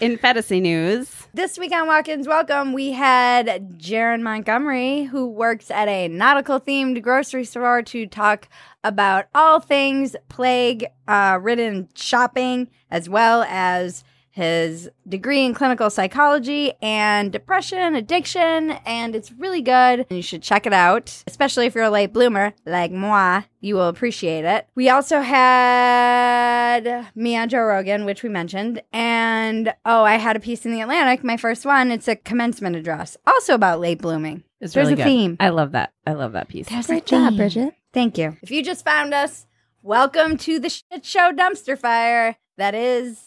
In 0.00 0.18
fantasy 0.18 0.61
news, 0.61 1.26
This 1.32 1.59
week 1.59 1.72
on 1.72 1.87
Walk-ins 1.87 2.28
Welcome, 2.28 2.74
we 2.74 2.92
had 2.92 3.78
Jaron 3.78 4.20
Montgomery, 4.22 5.04
who 5.04 5.26
works 5.26 5.70
at 5.70 5.88
a 5.88 6.09
nautical-themed 6.09 7.02
grocery 7.02 7.44
store, 7.44 7.80
to 7.82 8.06
talk 8.06 8.48
about 8.85 9.26
all 9.35 9.61
things 9.61 10.16
plague-ridden 10.28 11.82
uh, 11.82 11.94
shopping, 11.94 12.68
as 12.90 13.09
well 13.09 13.42
as 13.48 14.04
his 14.37 14.90
degree 15.09 15.46
in 15.46 15.55
clinical 15.55 15.88
psychology 15.88 16.75
and 16.83 17.33
depression, 17.33 17.96
addiction, 17.96 18.72
and 18.85 19.16
it's 19.16 19.33
really 19.33 19.62
good. 19.62 20.07
You 20.11 20.20
should 20.20 20.42
check 20.42 20.66
it 20.66 20.75
out, 20.75 21.25
especially 21.27 21.64
if 21.64 21.75
you're 21.75 21.85
a 21.85 21.90
late 21.90 22.12
bloomer 22.12 22.53
like 22.66 22.92
moi. 22.92 23.44
You 23.62 23.77
will 23.77 23.88
appreciate 23.88 24.44
it. 24.44 24.68
We 24.75 24.90
also 24.90 25.22
had 25.22 27.07
me 27.14 27.35
on 27.35 27.49
Joe 27.49 27.62
Rogan, 27.62 28.05
which 28.05 28.22
we 28.22 28.29
mentioned, 28.29 28.83
and 28.92 29.72
oh, 29.87 30.05
I 30.05 30.16
had 30.16 30.37
a 30.37 30.40
piece 30.40 30.66
in 30.66 30.72
the 30.72 30.83
Atlantic, 30.83 31.25
my 31.25 31.38
first 31.38 31.64
one. 31.64 31.90
It's 31.90 32.07
a 32.07 32.14
commencement 32.14 32.77
address, 32.77 33.16
also 33.27 33.55
about 33.55 33.81
late 33.81 34.03
blooming. 34.03 34.44
it's 34.61 34.75
There's 34.75 34.88
really 34.90 34.92
a 34.92 34.96
good. 34.96 35.05
theme. 35.05 35.37
I 35.40 35.49
love 35.49 35.72
that. 35.72 35.94
I 36.07 36.12
love 36.12 36.33
that 36.33 36.49
piece. 36.49 36.68
There's 36.68 36.90
a 36.90 37.01
theme. 37.01 37.72
Thank 37.94 38.18
you. 38.18 38.37
If 38.42 38.51
you 38.51 38.62
just 38.62 38.85
found 38.85 39.14
us, 39.14 39.46
welcome 39.83 40.37
to 40.37 40.59
the 40.61 40.68
shit 40.68 41.07
show 41.07 41.33
dumpster 41.33 41.79
fire. 41.79 42.37
That 42.59 42.75
is 42.75 43.25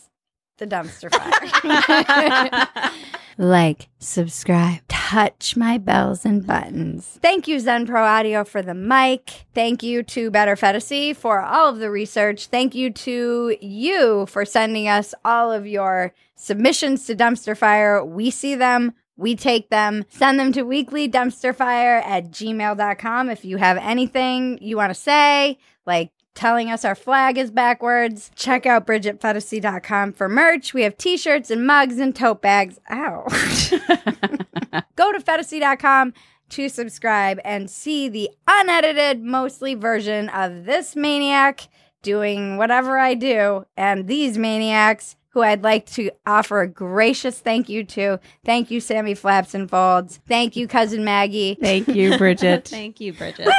the 0.59 0.67
dumpster 0.67 1.09
fire. 1.11 2.91
like, 3.37 3.89
subscribe, 3.99 4.81
touch 4.87 5.57
my 5.57 5.77
bells 5.77 6.25
and 6.25 6.45
buttons. 6.45 7.17
Thank 7.21 7.47
you, 7.47 7.59
Zen 7.59 7.87
Pro 7.87 8.03
Audio, 8.03 8.43
for 8.43 8.61
the 8.61 8.73
mic. 8.73 9.45
Thank 9.55 9.81
you 9.81 10.03
to 10.03 10.29
Better 10.29 10.55
Fantasy 10.55 11.13
for 11.13 11.41
all 11.41 11.69
of 11.69 11.79
the 11.79 11.89
research. 11.89 12.47
Thank 12.47 12.75
you 12.75 12.91
to 12.91 13.57
you 13.61 14.25
for 14.27 14.45
sending 14.45 14.87
us 14.87 15.15
all 15.25 15.51
of 15.51 15.65
your 15.65 16.13
submissions 16.35 17.05
to 17.07 17.15
Dumpster 17.15 17.57
Fire. 17.57 18.03
We 18.05 18.29
see 18.29 18.55
them. 18.55 18.93
We 19.17 19.35
take 19.35 19.69
them, 19.69 20.05
send 20.07 20.39
them 20.39 20.53
to 20.53 20.63
weeklydumpsterfire 20.63 22.01
at 22.05 22.31
gmail.com 22.31 23.29
if 23.29 23.43
you 23.43 23.57
have 23.57 23.75
anything 23.75 24.57
you 24.61 24.77
want 24.77 24.91
to 24.91 24.93
say, 24.93 25.59
like 25.85 26.11
telling 26.39 26.71
us 26.71 26.85
our 26.85 26.95
flag 26.95 27.37
is 27.37 27.51
backwards. 27.51 28.31
Check 28.33 28.65
out 28.65 28.87
bridgetphetasy.com 28.87 30.13
for 30.13 30.29
merch. 30.29 30.73
We 30.73 30.83
have 30.83 30.97
t-shirts 30.97 31.51
and 31.51 31.67
mugs 31.67 31.99
and 31.99 32.15
tote 32.15 32.41
bags. 32.41 32.79
Ow. 32.89 33.25
Go 34.95 35.11
to 35.11 35.19
phetasy.com 35.19 36.13
to 36.51 36.69
subscribe 36.69 37.41
and 37.43 37.69
see 37.69 38.07
the 38.07 38.29
unedited, 38.47 39.21
mostly 39.21 39.75
version 39.75 40.29
of 40.29 40.63
this 40.63 40.95
maniac 40.95 41.67
doing 42.03 42.55
whatever 42.55 42.97
I 42.97 43.15
do 43.15 43.65
and 43.75 44.07
these 44.07 44.37
maniacs 44.37 45.17
who 45.31 45.41
I'd 45.41 45.61
like 45.61 45.87
to 45.87 46.09
offer 46.25 46.61
a 46.61 46.69
gracious 46.69 47.37
thank 47.39 47.67
you 47.67 47.83
to. 47.83 48.17
Thank 48.45 48.71
you, 48.71 48.79
Sammy 48.79 49.13
Flaps 49.13 49.53
and 49.53 49.69
Folds. 49.69 50.21
Thank 50.25 50.55
you, 50.55 50.69
Cousin 50.69 51.03
Maggie. 51.03 51.57
Thank 51.59 51.89
you, 51.89 52.17
Bridget. 52.17 52.67
Thank 52.69 53.01
you, 53.01 53.11
Bridget. 53.11 53.49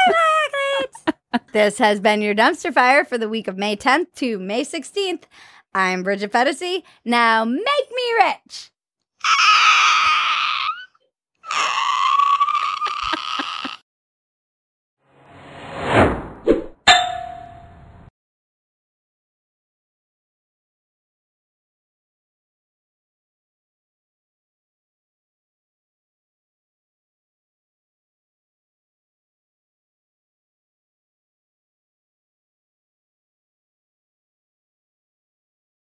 This 1.52 1.78
has 1.78 2.00
been 2.00 2.22
your 2.22 2.34
dumpster 2.34 2.72
fire 2.74 3.04
for 3.04 3.16
the 3.16 3.28
week 3.28 3.46
of 3.46 3.56
May 3.56 3.76
10th 3.76 4.14
to 4.16 4.38
May 4.38 4.64
16th. 4.64 5.24
I'm 5.72 6.02
Bridget 6.02 6.32
Phetasy. 6.32 6.82
Now 7.04 7.44
make 7.44 7.64
me 7.64 8.14
rich. 8.18 8.70